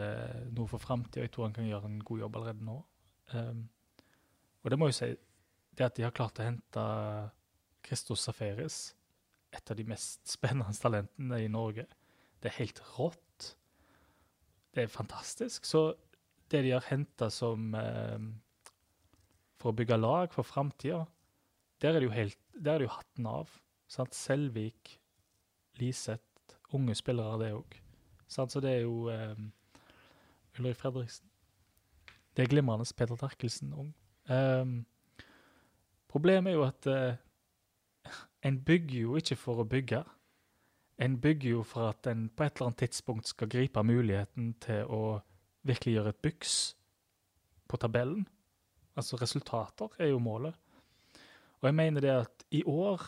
[0.52, 2.78] noe for framtida, jeg tror han kan gjøre en god jobb allerede nå.
[3.34, 3.70] Um,
[4.62, 5.14] og det må jo si
[5.78, 6.86] det at de har klart å hente
[7.88, 8.92] Christos Safaris,
[9.52, 11.88] et av de mest spennende talentene i Norge,
[12.41, 13.52] det er helt rått.
[14.72, 15.68] Det er fantastisk.
[15.68, 15.91] Så
[16.52, 18.24] det de har henta som eh,
[19.62, 21.04] For å bygge lag for framtida,
[21.84, 22.38] der er det jo helt
[22.82, 23.52] jo hatten av.
[23.91, 24.16] Sant?
[24.18, 24.97] Selvik,
[25.80, 26.32] Liseth
[26.76, 27.76] unge spillere, det òg.
[28.32, 29.36] Så det er jo eh,
[30.60, 31.28] Ulrik Fredriksen.
[32.36, 32.88] Det er glimrende.
[32.95, 33.91] Peter Terkelsen, ung.
[34.32, 34.66] Eh,
[36.12, 37.20] problemet er jo at uh,
[38.44, 40.04] en bygger jo ikke for å bygge.
[41.02, 44.86] En bygger jo for at en på et eller annet tidspunkt skal gripe muligheten til
[44.89, 45.22] å
[45.68, 46.56] virkelig gjøre et byks
[47.70, 48.28] på tabellen.
[48.98, 50.56] Altså resultater er jo målet.
[51.62, 53.02] Og jeg mener det at i år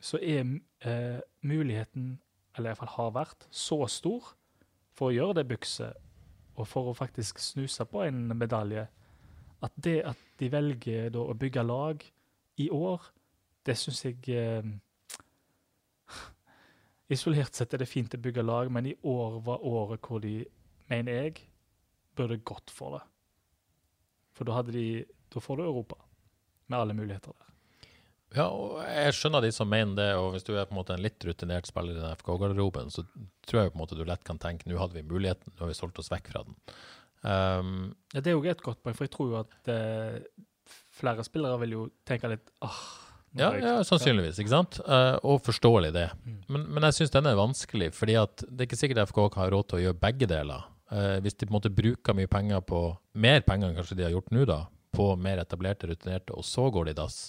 [0.00, 0.42] så er
[0.82, 2.18] eh, muligheten
[2.56, 4.32] eller iallfall har vært, så stor
[4.96, 5.94] for å gjøre det bykset,
[6.58, 8.88] og for å faktisk snuse på en medalje,
[9.62, 12.02] at det at de velger da å bygge lag
[12.60, 13.06] i år,
[13.70, 14.70] det syns jeg eh,
[17.10, 20.44] Isolert sett er det fint å bygge lag, men i år var året hvor de,
[20.90, 21.40] mener jeg,
[22.14, 23.00] burde gått for det.
[24.36, 24.84] For da hadde de
[25.30, 25.96] Da får du Europa,
[26.66, 27.50] med alle muligheter der.
[28.34, 30.94] Ja, og jeg skjønner de som mener det, og hvis du er på en måte
[30.94, 33.02] en litt rutinert spiller i den FK-garderoben, så
[33.46, 35.70] tror jeg på en måte du lett kan tenke nå hadde vi muligheten, nå har
[35.70, 36.58] vi solgt oss vekk fra den.
[37.22, 37.72] Um,
[38.14, 40.18] ja, Det er jo et godt poeng, for jeg tror jo at eh,
[40.94, 42.82] flere spillere vil jo tenke litt åh,
[43.38, 44.80] ja, ja, sannsynligvis, ikke sant?
[44.86, 46.08] Uh, og forståelig det.
[46.24, 46.38] Mm.
[46.48, 49.52] Men, men, jeg syns den er vanskelig, fordi at det er ikke sikkert FK har
[49.54, 50.66] råd til å gjøre begge deler.
[50.90, 52.82] Uh, hvis de på en måte bruker mye penger på
[53.22, 54.64] mer penger enn kanskje de har gjort nå, da,
[54.96, 57.20] på mer etablerte, rutinerte, og så går de i dass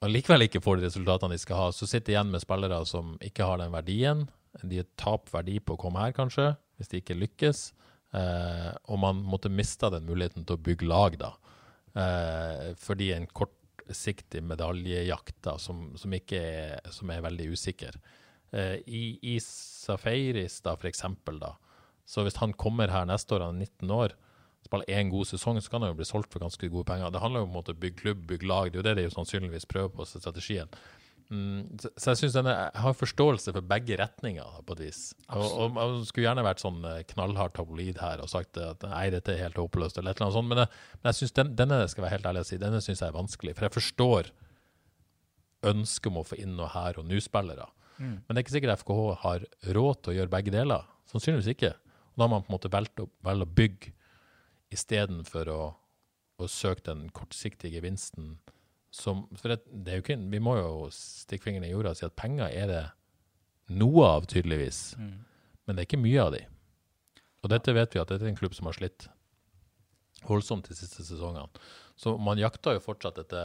[0.00, 2.78] og likevel ikke får de resultatene de skal ha, så sitter de igjen med spillere
[2.88, 4.24] som ikke har den verdien.
[4.64, 7.60] De tapt verdi på å komme her, kanskje, hvis de ikke lykkes.
[8.16, 11.34] Eh, og man måtte miste den muligheten til å bygge lag, da.
[12.00, 13.28] Eh, fordi en
[13.90, 17.98] kortsiktig medaljejakt da, som, som, er, som er veldig usikker.
[18.52, 21.56] Eh, I, I Safaris, da, for eksempel, da.
[22.06, 24.14] Så hvis han kommer her neste år, han er 19 år,
[24.64, 27.10] spiller én god sesong, så kan han jo bli solgt for ganske gode penger.
[27.10, 28.70] Det handler jo om å bygge klubb, bygge lag.
[28.70, 30.68] Det er jo det de sannsynligvis prøver på strategien.
[31.30, 35.00] Mm, så jeg synes denne, jeg har forståelse for begge retninger, på et vis.
[35.28, 39.04] Og, og, og, skulle gjerne vært sånn knallhardt knallhard tabloid her og sagt at nei,
[39.14, 40.50] dette er helt håpløst, eller et eller annet sånt.
[40.50, 43.04] Men, jeg, men jeg synes den, denne skal være helt ærlig å si, denne synes
[43.04, 43.54] jeg er vanskelig.
[43.54, 44.32] For jeg forstår
[45.70, 47.68] ønsket om å få inn noe her og nå-spillere.
[48.00, 48.14] Mm.
[48.16, 50.86] Men det er ikke sikkert FKH har råd til å gjøre begge deler.
[51.12, 51.74] Sannsynligvis ikke.
[52.10, 53.94] Og da har man på en måte valgt å, valgt å bygge
[54.74, 55.60] istedenfor å,
[56.40, 58.38] å søke den kortsiktige gevinsten
[58.90, 61.98] som For det, det er jo ikke, vi må jo stikke fingeren i jorda og
[62.00, 62.82] si at penger er det
[63.78, 64.96] noe av, tydeligvis.
[64.98, 65.12] Mm.
[65.66, 66.40] Men det er ikke mye av de.
[67.40, 69.06] Og dette vet vi at dette er en klubb som har slitt
[70.26, 71.46] voldsomt de siste sesongene.
[71.96, 73.44] Så man jakter jo fortsatt dette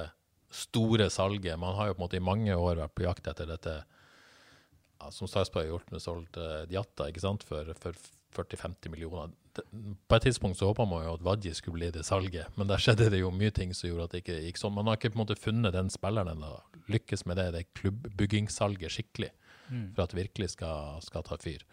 [0.55, 1.59] store salget.
[1.59, 5.11] Man har jo på en måte i mange år vært på jakt etter dette ja,
[5.11, 7.97] som Sarpsborg har gjort med solgt uh, Diatta ikke sant, for, for
[8.35, 9.33] 40-50 millioner.
[9.63, 12.81] På et tidspunkt så håpa man jo at Vadji skulle bli det salget, men der
[12.81, 14.75] skjedde det jo mye ting som gjorde at det ikke gikk sånn.
[14.75, 16.51] Man har ikke på en måte funnet den spilleren ennå,
[16.91, 19.31] lykkes med det, det klubbbyggingssalget skikkelig,
[19.69, 19.87] mm.
[19.95, 21.65] for at det virkelig skal, skal, ta fyr.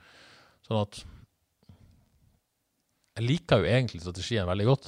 [0.67, 1.03] Sånn at
[3.19, 4.87] Jeg liker jo egentlig strategien veldig godt.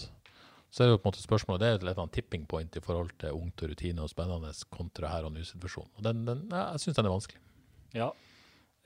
[0.73, 2.77] Så er det jo på en måte spørsmålet, det er et litt annet tipping point
[2.79, 5.91] i forhold til ungt og rutine og spennende kontra her og nå-situasjonen.
[5.99, 7.43] Og den, den, jeg syns den er vanskelig.
[7.95, 8.09] Ja,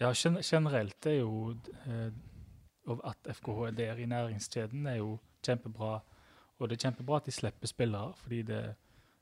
[0.02, 1.54] ja generelt er jo
[1.86, 2.10] eh,
[3.04, 5.98] at FKH er der i næringskjeden, er jo kjempebra.
[6.58, 8.62] Og det er kjempebra at de slipper spillere, fordi det,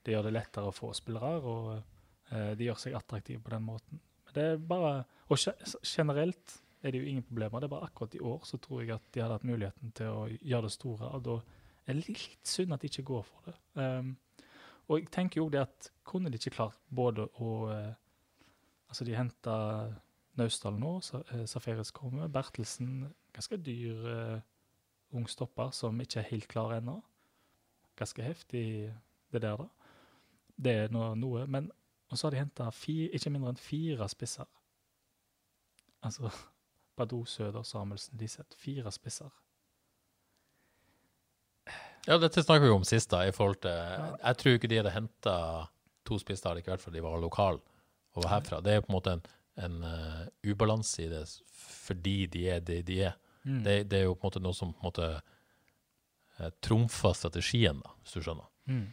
[0.06, 1.40] det gjør det lettere å få spillere.
[1.42, 4.00] Og eh, de gjør seg attraktive på den måten.
[4.26, 4.94] Men det er bare,
[5.28, 5.38] Og
[5.82, 7.60] generelt er det jo ingen problemer.
[7.60, 10.12] Det er bare akkurat i år så tror jeg at de hadde hatt muligheten til
[10.12, 11.10] å gjøre det store.
[11.16, 11.36] Og da
[11.86, 13.56] er det litt synd at de ikke går for det.
[13.74, 14.16] Um,
[14.86, 17.94] og jeg tenker jo det at kunne de ikke klart både å uh,
[18.86, 19.54] Altså, de henta
[20.38, 24.36] Naustdal nå, eh, Safaris kommer, Bertelsen ganske dyr uh,
[25.16, 26.98] ung stopper som ikke er helt klar ennå.
[27.96, 28.92] Ganske heftig,
[29.32, 29.92] det der, da.
[30.56, 31.14] det er noe.
[31.18, 31.46] noe.
[31.46, 31.70] Men
[32.06, 34.46] og så har de henta ikke mindre enn fire spisser.
[36.06, 36.30] Altså
[36.96, 38.56] Badou, Søder, Samuelsen, Liseth.
[38.56, 39.32] Fire spisser.
[42.06, 44.94] Ja, dette snakker vi om sist, da, i forhold til Jeg tror ikke de hadde
[44.94, 45.38] henta
[46.06, 47.58] to spisser likevel, for de var lokale
[48.14, 48.60] og var herfra.
[48.62, 49.24] Det er på en måte en,
[49.66, 53.16] en uh, ubalanse i det fordi de er det de er.
[53.46, 53.62] Mm.
[53.64, 57.78] Det, det, er jo på en måte noe som på en måte uh, trumfer strategien,
[57.84, 58.48] da, hvis du skjønner.
[58.66, 58.86] Mm.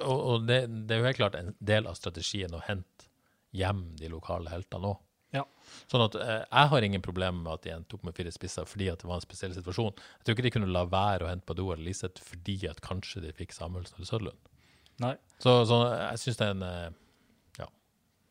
[0.00, 3.08] Og, og det, det, er jo helt klart en del av strategien å hente
[3.56, 5.00] hjem de lokale heltene òg.
[5.34, 5.44] Ja.
[5.86, 8.66] Sånn at eh, Jeg har ingen problemer med at de endte opp med fire spisser
[8.66, 9.94] fordi at det var en spesiell situasjon.
[9.94, 13.22] Jeg tror ikke de kunne la være å hente Badou eller Liseth fordi at kanskje
[13.22, 14.50] de fikk Samuelsen eller Sødlund.
[15.00, 15.14] Nei.
[15.42, 16.88] Så, så jeg syns det er en eh.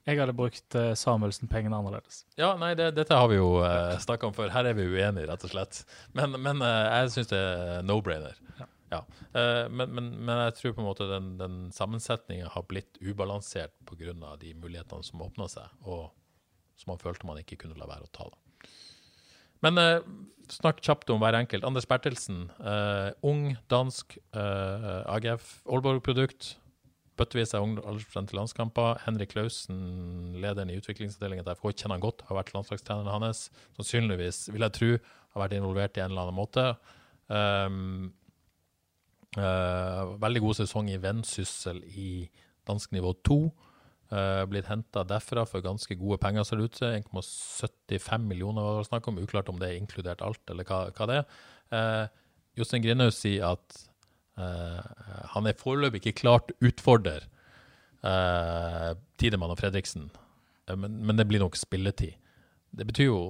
[0.10, 2.24] Jeg hadde brukt uh, Samuelsen-pengene annerledes.
[2.39, 4.49] Ja, nei, det, dette har vi jo uh, snakka om før.
[4.53, 5.84] Her er vi uenige, rett og slett.
[6.18, 8.39] Men, men uh, jeg syns det er no-brainer.
[8.57, 8.70] Ja.
[8.89, 9.01] Ja.
[9.36, 13.76] Uh, men, men, men, jeg tror på en måte den, den sammensetninga har blitt ubalansert
[13.86, 14.16] pga.
[14.41, 16.10] de mulighetene som åpna seg, og
[16.80, 18.32] som man følte man ikke kunne la være å ta.
[18.32, 18.72] Da.
[19.60, 19.76] Men
[20.49, 21.66] snakk kjapt om hver enkelt.
[21.68, 22.45] Anders Bertelsen,
[23.28, 26.53] ung, dansk, AGF, Aalborg-produkt.
[27.20, 29.01] Bøttevis av aldersbestemte landskamper.
[29.05, 29.82] Henrik Klausen,
[30.39, 33.49] lederen i utviklingsavdelingen til FK, kjenner han godt, har vært landslagstreneren hans.
[33.78, 34.93] Sannsynligvis, vil jeg tro,
[35.36, 36.70] har vært involvert i en eller annen måte.
[37.30, 38.09] Um,
[39.38, 42.11] Uh, veldig god sesong i Vennsyssel i
[42.65, 43.36] dansk nivå 2.
[44.09, 46.95] Uh, eh, blitt henta derfra for ganske gode penger, ser det ut til.
[46.97, 49.20] 1,75 millioner var det snakk om.
[49.22, 51.38] Uklart om det er inkludert alt, eller hva, hva det er.
[51.70, 52.24] Uh,
[52.57, 53.84] Jostein Grinaud sier at
[54.40, 57.26] han er foreløpig ikke klart utfordrer
[58.04, 60.10] uh, Tidemann og Fredriksen,
[60.70, 62.16] men, men, det blir nok spilletid.
[62.70, 63.22] Det betyr jo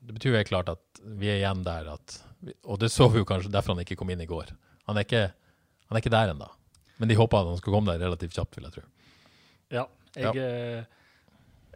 [0.00, 2.14] det betyr helt klart at vi er igjen der at
[2.64, 4.54] Og det så vi jo kanskje derfor han ikke kom inn i går.
[4.88, 5.26] Han er ikke,
[5.88, 6.48] han er ikke der ennå.
[6.98, 8.84] Men de håper at han skal komme der relativt kjapt, vil jeg tro.
[9.74, 9.84] Ja,
[10.16, 10.46] jeg, ja.
[10.46, 10.84] Eh,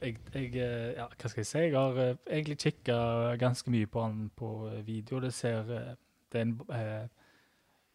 [0.00, 1.64] jeg, jeg eh, ja, hva skal jeg si?
[1.66, 2.96] Jeg har egentlig kikka
[3.42, 4.52] ganske mye på han på
[4.86, 5.20] video.
[5.20, 5.68] Det ser
[6.32, 6.56] Det er en,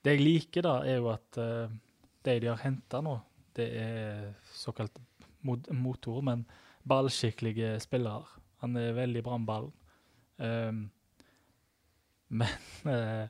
[0.06, 1.40] det jeg liker, da, er jo at
[2.28, 3.16] det de har henta nå,
[3.58, 5.00] det er såkalt
[5.48, 6.46] mod motor, men
[6.88, 8.40] ballskikkelige spillere.
[8.64, 9.74] Han er veldig bra med ballen.
[10.38, 10.84] Um,
[12.38, 13.30] men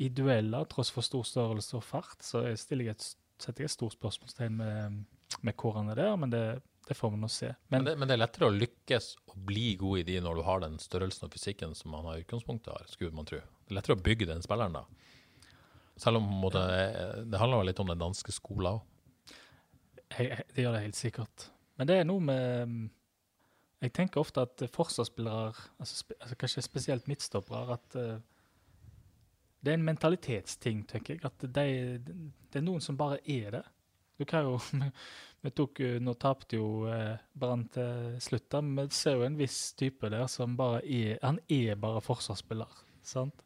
[0.00, 3.08] i dueller, tross for stor størrelse og fart, så jeg et,
[3.40, 5.00] setter jeg et stort spørsmålstegn med,
[5.42, 6.44] med hvor han er der, men det,
[6.88, 7.52] det får vi nå se.
[7.68, 10.38] Men, men, det, men, det, er lettere å lykkes og bli god i de når
[10.40, 13.42] du har den størrelsen og fysikken som han har i utgangspunktet har, skulle man tro.
[13.42, 14.86] Det er lettere å bygge den spilleren da.
[16.02, 16.62] Selv om måte,
[17.30, 19.36] det handler litt om den danske skolen òg.
[20.12, 21.46] Det gjør det helt sikkert.
[21.78, 22.74] Men det er noe med
[23.82, 28.20] Jeg tenker ofte at forsvarsspillere, altså, altså kanskje spesielt midtstoppere, at uh,
[29.62, 31.24] det er en mentalitetsting, tenker jeg.
[31.26, 31.64] At det,
[32.06, 33.62] det er noen som bare er det.
[34.18, 34.58] Du kan jo
[35.42, 39.72] vi tok, Nå tapte jo eh, Brann til slutt, men vi ser jo en viss
[39.78, 42.70] type der som bare er Han er bare forsvarsspiller.
[43.02, 43.42] sant?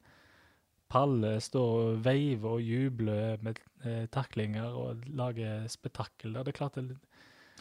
[0.92, 6.46] Palle står og veiver og jubler med eh, taklinger og lager spetakkel der.
[6.46, 6.96] Det er klart det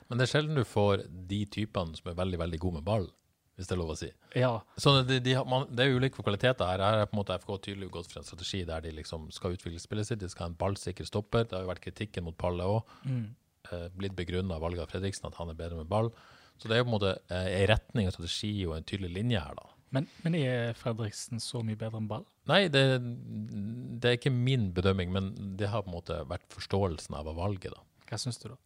[0.07, 3.07] Men det er sjelden du får de typene som er veldig, veldig gode med ball
[3.55, 4.09] hvis det er lov å si.
[4.36, 4.51] Ja.
[4.76, 6.82] Så de, de, man, det er ulike kvaliteter her.
[6.84, 9.55] Her er på en måte FK tydelig gått for en strategi der de liksom skal
[9.55, 10.19] utvikle spillet sitt.
[10.19, 11.47] De skal ha en ballsikker stopper.
[11.47, 12.91] Det har jo vært kritikken mot Palle òg.
[13.07, 13.30] Mm.
[13.71, 16.11] Eh, blitt begrunna av valget av Fredriksen at han er bedre med ball.
[16.59, 19.13] Så det er jo på en måte eh, en retning og strategi og en tydelig
[19.15, 19.71] linje her, da.
[19.95, 22.25] Men, men, er Fredriksen så mye bedre enn ball?
[22.51, 27.15] Nei, det, det, er ikke min bedømming, men det har på en måte vært forståelsen
[27.17, 27.81] av valget, da.
[28.09, 28.59] Hva syns du, da?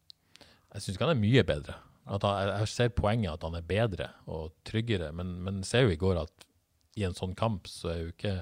[0.73, 1.77] Jeg syns ikke han er mye bedre.
[2.09, 6.01] Han, jeg ser poenget at han er bedre og tryggere, men, men ser jo i
[6.01, 6.47] går at
[6.99, 8.35] i en sånn kamp så er jo ikke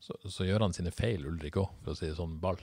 [0.00, 2.60] så, så gjør han sine feil, Ulrik òg, for å si det sånn, ball.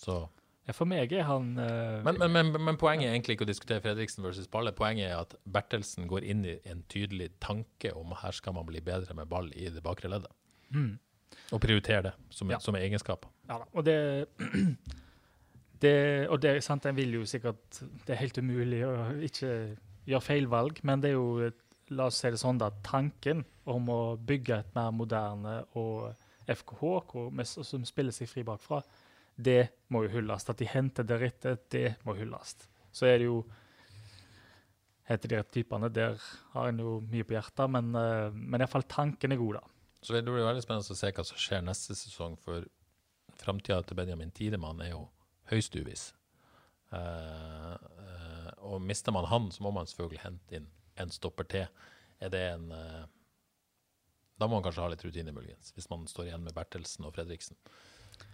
[0.00, 0.24] Så
[0.72, 3.84] For meg er han uh, men, men, men, men, poenget er egentlig ikke å diskutere
[3.84, 4.72] Fredriksen versus Balle.
[4.72, 8.64] Poenget er at Bertelsen går inn i en tydelig tanke om at her skal man
[8.68, 10.32] bli bedre med ball i det bakre leddet.
[10.72, 10.94] Mm.
[11.52, 12.60] Og prioritere det som, ja.
[12.64, 13.28] som egenskap.
[13.50, 13.98] Ja da, og det
[15.84, 15.96] det,
[16.32, 18.94] og det, sant, en vil jo sikkert Det er helt umulig å
[19.26, 19.52] ikke
[20.08, 21.50] gjøre feil valg, men det er jo
[21.92, 26.14] la oss si det sånn da, tanken om å bygge et mer moderne og
[26.48, 28.80] FKH som spiller seg fri bakfra,
[29.36, 30.48] det må jo hylles.
[30.50, 32.56] At de henter deretter, det må hylles.
[32.94, 33.42] Så er det jo
[35.08, 36.16] heter de typene, der
[36.54, 39.64] har en jo mye på hjertet, men, uh, men iallfall tanken er god, da.
[40.04, 42.64] Så det blir veldig spennende å se hva som skjer neste sesong, for
[43.40, 45.02] framtida til Benjamin Tidemann er jo
[45.50, 46.06] høyst uviss.
[46.94, 50.70] Uh, uh, og mister man han, så må man selvfølgelig hente inn
[51.00, 51.84] en stopper til.
[52.22, 52.70] Er det en
[54.38, 57.12] Da må man kanskje ha litt rutine, muligens, hvis man står igjen med Bertelsen og
[57.14, 57.58] Fredriksen.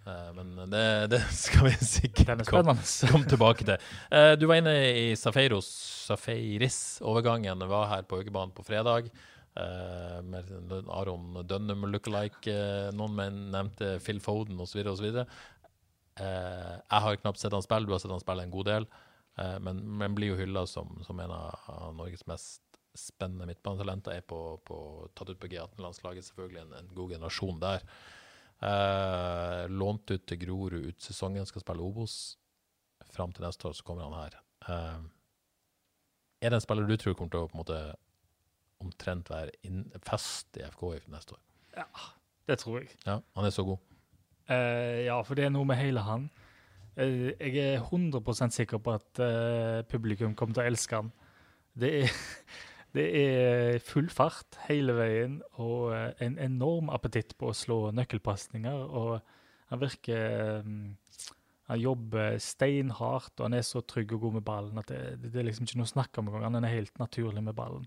[0.07, 2.77] Eh, men det, det skal vi sikkert er komme
[3.13, 3.91] kom tilbake til.
[4.11, 5.69] Eh, du var inne i Safeiros,
[6.09, 7.67] Safeiris-overgangen.
[7.71, 9.11] Var her på Haugebanen på fredag.
[9.59, 10.51] Eh, med
[10.89, 12.57] Aron Dønnum lookalike.
[12.97, 14.83] Noen menn nevnte Phil Foden osv.
[14.95, 15.21] osv.
[15.21, 18.91] Eh, jeg har knapt sett han spille, du har sett han spille en god del.
[19.41, 22.61] Men, men blir jo hylla som, som en av av Norges mest
[22.99, 24.19] spennende midtbanetalenter.
[24.19, 27.87] Er på, på, tatt ut på G18-landslaget, selvfølgelig en, en god generasjon der.
[28.61, 32.37] Eh, lånt ut til Grorud ut sesongen, skal spille Obos.
[33.11, 34.37] Fram til neste år så kommer han her.
[34.69, 35.01] Eh,
[36.45, 37.81] er det en spiller du tror kommer til å på en måte
[38.81, 41.43] omtrent være inn, fast i FK i neste år?
[41.77, 41.87] Ja,
[42.49, 42.89] Det tror jeg.
[43.07, 43.79] Ja, han er så god.
[44.51, 46.31] Eh, ja, for det er noe med hele han.
[46.97, 51.13] Eh, jeg er 100% sikker på at eh, publikum kommer til å elske han.
[51.79, 52.17] Det er,
[52.97, 58.81] det er full fart hele veien og eh, en enorm appetitt på å slå nøkkelpasninger.
[58.99, 59.21] Og
[59.71, 60.89] han virker mm,
[61.71, 65.39] Han jobber steinhardt, og han er så trygg og god med ballen at det, det
[65.39, 66.49] er liksom ikke noe å snakke om engang.
[66.49, 67.85] Han er helt naturlig med ballen.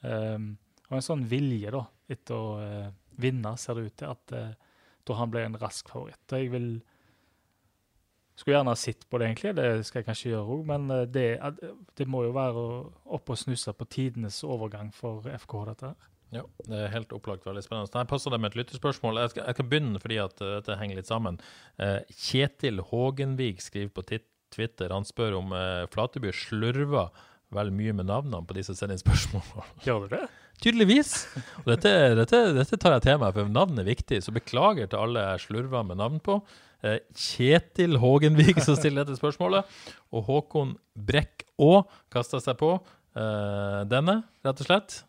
[0.00, 0.46] Um,
[0.88, 2.86] og en sånn vilje da, etter å uh,
[3.20, 6.24] vinne, ser det ut til, at uh, da han ble en rask favoritt.
[6.32, 6.70] Og jeg vil
[8.38, 9.54] Skulle gjerne ha sett på det, egentlig.
[9.58, 11.26] Det skal jeg kanskje gjøre òg, men eh, det,
[11.98, 12.66] det må jo være
[13.18, 16.12] opp og snuse på tidenes overgang for FK, dette her.
[16.36, 17.90] Ja, det er helt opplagt veldig spennende.
[17.96, 19.18] Nei, passer det med et lyttespørsmål.
[19.24, 21.40] Jeg skal, jeg kan begynne fordi at uh, dette henger litt sammen.
[21.82, 24.04] Eh, Kjetil Hågenvik skriver på
[24.54, 25.50] Twitter, han spør om
[25.92, 27.10] Flateby slurver
[27.52, 29.66] vel mye med navnene på de som sender inn spørsmål.
[29.86, 30.22] Gjør du det?
[30.62, 31.12] Tydeligvis.
[31.64, 34.20] Og dette, dette, dette tar jeg til meg, for navn er viktig.
[34.24, 36.40] Så beklager til alle jeg slurver med navn på.
[36.86, 39.66] Eh, Kjetil Hågenvik som stiller dette spørsmålet.
[40.14, 45.00] Og Håkon Brekk Aa kasta seg på uh, denne, rett og slett.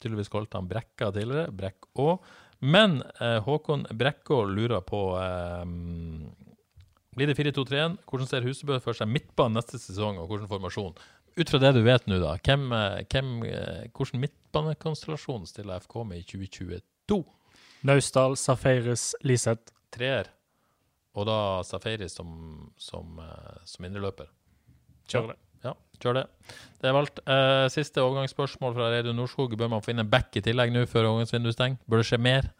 [0.00, 1.52] Tydeligvis kalte han Brekka tidligere.
[1.52, 2.16] Brekk Aa.
[2.64, 5.66] Men uh, Håkon Brekkå lurer på uh,
[7.16, 7.98] Blir det 4-2-3-1?
[8.08, 10.96] Hvordan ser Husebø for seg midtbanen neste sesong, og hvilken formasjon?
[11.36, 12.70] Ut fra det du vet nå, da, hvem,
[13.12, 13.32] hvem,
[13.92, 17.18] hvordan midtbanekonstellasjon stiller FK med i 2022?
[17.84, 19.74] Naustdal, Safaris, Liseth.
[19.92, 20.28] Treer,
[21.16, 22.28] og da Safari som,
[22.76, 24.28] som, eh, som indreløper.
[25.08, 25.36] Kjør det.
[25.64, 26.24] Ja, kjør det.
[26.82, 27.20] Det er valgt.
[27.24, 29.56] Eh, siste overgangsspørsmål fra Reidun Norskog.
[29.58, 31.80] Bør man få inn en back i tillegg nå før overgangsvinduet stenger?
[31.88, 32.50] Bør det skje mer?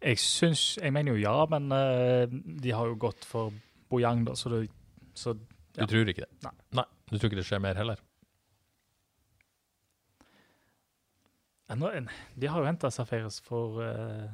[0.00, 3.52] Jeg syns Jeg mener jo ja, men eh, de har jo gått for
[3.90, 4.60] Bojang, da, så det
[5.18, 5.34] så,
[5.76, 6.30] Du tror ikke det?
[6.46, 6.54] Nei.
[6.78, 6.86] Nei.
[7.10, 8.00] Du tror ikke det skjer mer heller?
[11.70, 11.76] Ja,
[12.34, 14.30] De har jo henta Safaris for eh,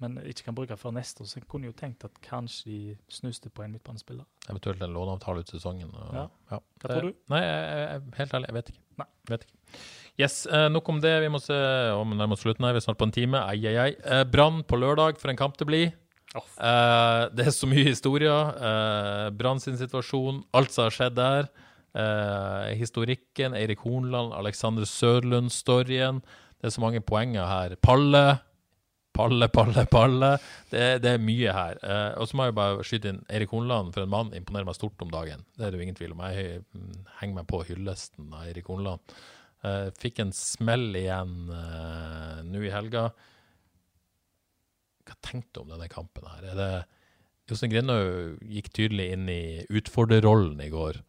[0.00, 2.96] Men ikke kan bruke før neste år, så jeg kunne jo tenkt at kanskje de
[3.12, 4.24] snuste på en midtbanespiller.
[4.48, 5.90] Eventuelt en låneavtale ut sesongen?
[5.92, 6.26] Og, Ja.
[6.54, 6.58] ja.
[6.80, 7.14] Hva tror du?
[7.28, 8.82] Nei, jeg, jeg, helt ærlig, jeg vet ikke.
[9.02, 9.06] Nei.
[9.28, 9.80] Vet ikke.
[10.20, 11.12] Yes, eh, nok om det.
[11.22, 11.56] Vi må se
[11.96, 12.72] om nærmer oss slutten her.
[12.76, 13.44] Vi er snart på en time.
[13.44, 13.90] Ai, ai, ai.
[14.04, 15.92] Eh, Brann på lørdag, for en kamp det blir.
[16.34, 16.44] Oh.
[16.62, 18.52] Eh, det er så mye historier.
[18.56, 21.48] Eh, Brann sin situasjon, alt som har skjedd der.
[21.92, 26.20] Eh, historikken, Eirik Hornland, Alexander Sørlund-storyen.
[26.60, 27.76] Det er så mange poenger her.
[27.82, 28.40] Palle.
[29.16, 30.30] Palle, palle, palle.
[30.70, 31.80] Det, det er mye her.
[31.82, 34.78] Eh, og så må jeg bare skyte inn Eirik Hornland, for en mann imponerer meg
[34.78, 35.42] stort om dagen.
[35.56, 36.22] Det er det jo ingen tvil om.
[36.30, 39.18] Jeg mm, henger meg på hyllesten av Eirik Hornland.
[39.66, 43.10] Eh, fikk en smell igjen eh, nå i helga.
[45.08, 46.46] Hva tenkte du om denne kampen her?
[46.52, 46.72] Er det
[47.50, 49.42] Jostein Grindhaug gikk tydelig inn i
[49.74, 51.00] utfordrerrollen i går.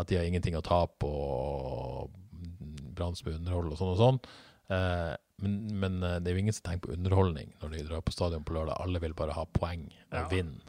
[0.00, 2.14] At de har ingenting å tape og
[2.92, 4.20] Brann skal underholde og sånn og sånn.
[4.72, 5.12] Eh,
[5.42, 8.14] men, men eh, det er jo ingen som tenker på underholdning når de drar på
[8.14, 8.78] stadion på lørdag.
[8.82, 10.28] Alle vil bare ha poeng og Ja.
[10.30, 10.62] vinne.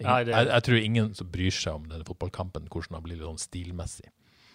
[0.00, 3.20] Nei, det- jeg, jeg tror ingen som bryr seg om denne fotballkampen, hvordan den blir
[3.20, 4.08] sånn stilmessig.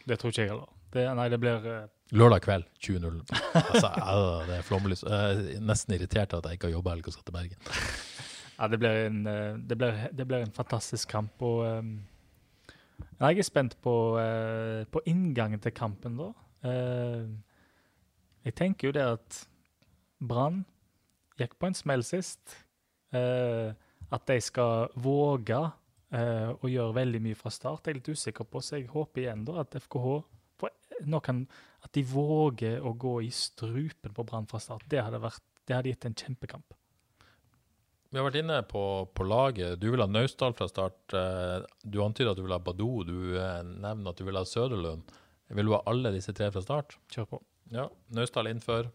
[0.08, 0.72] Det tror ikke jeg heller.
[0.96, 1.88] Det, nei, det blir uh...
[2.16, 3.22] Lørdag kveld 20.00.
[3.60, 3.90] Altså,
[4.48, 5.02] det er flomlys.
[5.04, 7.60] Jeg er nesten irritert av at jeg ikke har jobba helg og skal til Bergen.
[8.56, 11.42] Ja, det blir en, eh, det blir, det blir en fantastisk kamp.
[11.44, 11.90] Og um,
[13.20, 16.30] jeg er spent på, uh, på inngangen til kampen, da.
[16.64, 17.36] Uh,
[18.48, 19.42] jeg tenker jo det at
[20.20, 20.63] Brann
[21.39, 22.55] gikk på en smell sist.
[23.16, 23.74] Eh,
[24.13, 25.59] at de skal våge
[26.13, 28.61] eh, å gjøre veldig mye fra start, jeg er litt usikker på.
[28.63, 30.22] Så jeg håper igjen da at FKH
[31.05, 34.86] nå At de våger å gå i strupen på Brann fra start.
[34.89, 36.74] Det hadde, vært, det hadde gitt en kjempekamp.
[38.09, 39.76] Vi har vært inne på, på laget.
[39.82, 41.13] Du vil ha Naustdal fra start.
[41.13, 43.03] Eh, Du antyder at du vil ha Badou.
[43.03, 45.11] Du eh, nevner at du vil ha Søderlund.
[45.51, 46.95] Vil du ha alle disse tre fra start?
[47.11, 47.41] Kjør på.
[47.76, 47.89] Ja.
[48.16, 48.88] Naustdal innenfor.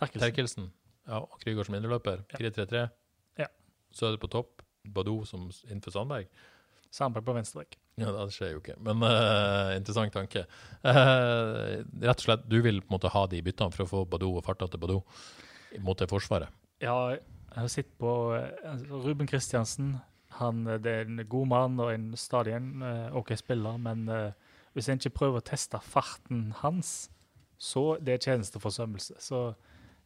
[0.00, 0.26] Terkelsen.
[0.26, 0.68] Terkelsen.
[1.04, 2.24] Ja, og Krygård som indreløper.
[2.32, 2.40] Ja.
[2.40, 2.84] 4-3-3.
[3.44, 3.48] Ja.
[3.94, 4.64] Søder på topp.
[4.84, 6.28] Badou som innenfor Sandberg.
[6.94, 7.78] Sandberg på venstre vekk.
[7.98, 10.44] Ja, det skjer jo ikke, men uh, interessant tanke.
[10.82, 14.02] Uh, rett og slett, du vil på en måte ha de byttene for å få
[14.10, 15.00] Badou og farta til Badou
[15.82, 16.50] mot det forsvaret.
[16.82, 19.92] Ja, Jeg har sett på eh, Ruben Kristiansen.
[20.40, 22.82] Han, det er en god mann og en stadig en
[23.14, 27.08] OK spiller, men uh, hvis en ikke prøver å teste farten hans,
[27.58, 29.20] så det er tjenesteforsømmelse.
[29.22, 29.44] Så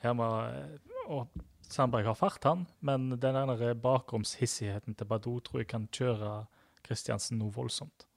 [0.05, 1.29] her må eh, Og
[1.69, 3.37] Sandberg har fart, han, men den
[3.83, 6.47] bakromshissigheten til Badou tror jeg kan kjøre
[6.87, 8.09] Kristiansen noe voldsomt.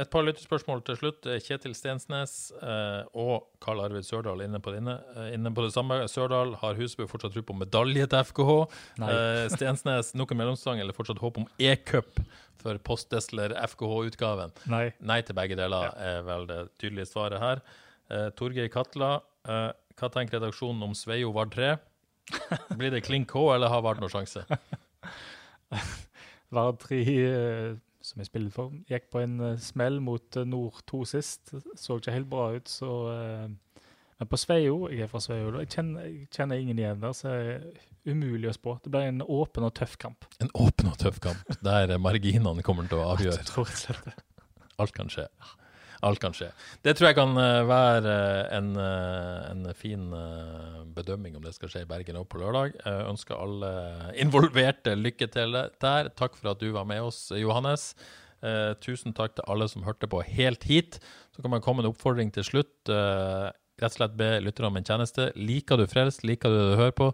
[0.00, 1.26] Et par lyttespørsmål til slutt.
[1.44, 2.32] Kjetil Stensnes
[2.64, 5.98] eh, og Karl Arvid Sørdal inne på, det inne, eh, inne på det samme.
[6.08, 8.54] Sørdal har Husebø fortsatt tro på medalje til FKH.
[9.04, 12.22] Eh, Stensnes nok en mellomstang eller fortsatt håp om e-cup
[12.62, 14.56] for Postdesler FKH-utgaven.
[14.72, 14.86] Nei.
[15.04, 17.60] Nei til begge deler er vel det tydelige svaret her.
[18.08, 19.68] Eh, Torgeir Katla, eh,
[20.02, 21.76] hva tenker redaksjonen om Sveio Vard 3?
[22.78, 24.42] Blir det klink K, eller har Vard noen sjanse?
[26.54, 27.68] Vard 3, eh,
[28.02, 31.54] som jeg spiller for, gikk på en eh, smell mot eh, Nord 2 sist.
[31.78, 32.90] Så ikke helt bra ut, så
[34.22, 37.14] Men på Sveio, jeg er fra Sveio, da, jeg kjenner, jeg kjenner ingen igjen der,
[37.16, 38.76] så det er umulig å spå.
[38.82, 40.26] Det blir en åpen og tøff kamp.
[40.42, 44.14] En åpen og tøff kamp der marginene kommer til å avgjøre.
[44.82, 45.26] Alt kan skje.
[46.02, 46.48] Alt kan skje.
[46.82, 50.08] Det tror jeg kan eh, være eh, en, eh, en fin
[50.96, 52.74] bedømming om det skal skje i Bergen òg på lørdag.
[52.80, 53.70] Jeg ønsker alle
[54.18, 56.10] involverte lykke til der.
[56.18, 57.92] Takk for at du var med oss, Johannes.
[58.82, 60.98] Tusen takk til alle som hørte på helt hit.
[61.30, 62.90] Så kan man komme med en oppfordring til slutt.
[62.90, 65.28] Rett og slett be lytterne om en tjeneste.
[65.38, 67.12] Liker du Frelst, liker du det du hører på,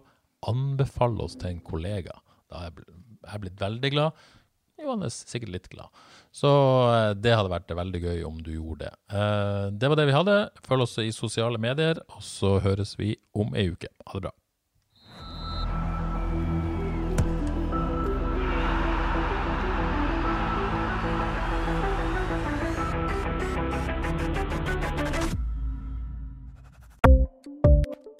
[0.49, 2.17] anbefal oss til en kollega.
[2.49, 4.25] Da er jeg bl- blitt veldig glad.
[4.89, 5.93] Johannes sikkert litt glad.
[6.35, 6.49] Så
[6.89, 8.93] eh, det hadde vært veldig gøy om du gjorde det.
[9.13, 10.37] Eh, det var det vi hadde.
[10.65, 13.91] Følg oss i sosiale medier, og så høres vi om ei uke.
[14.09, 14.38] Ha det bra.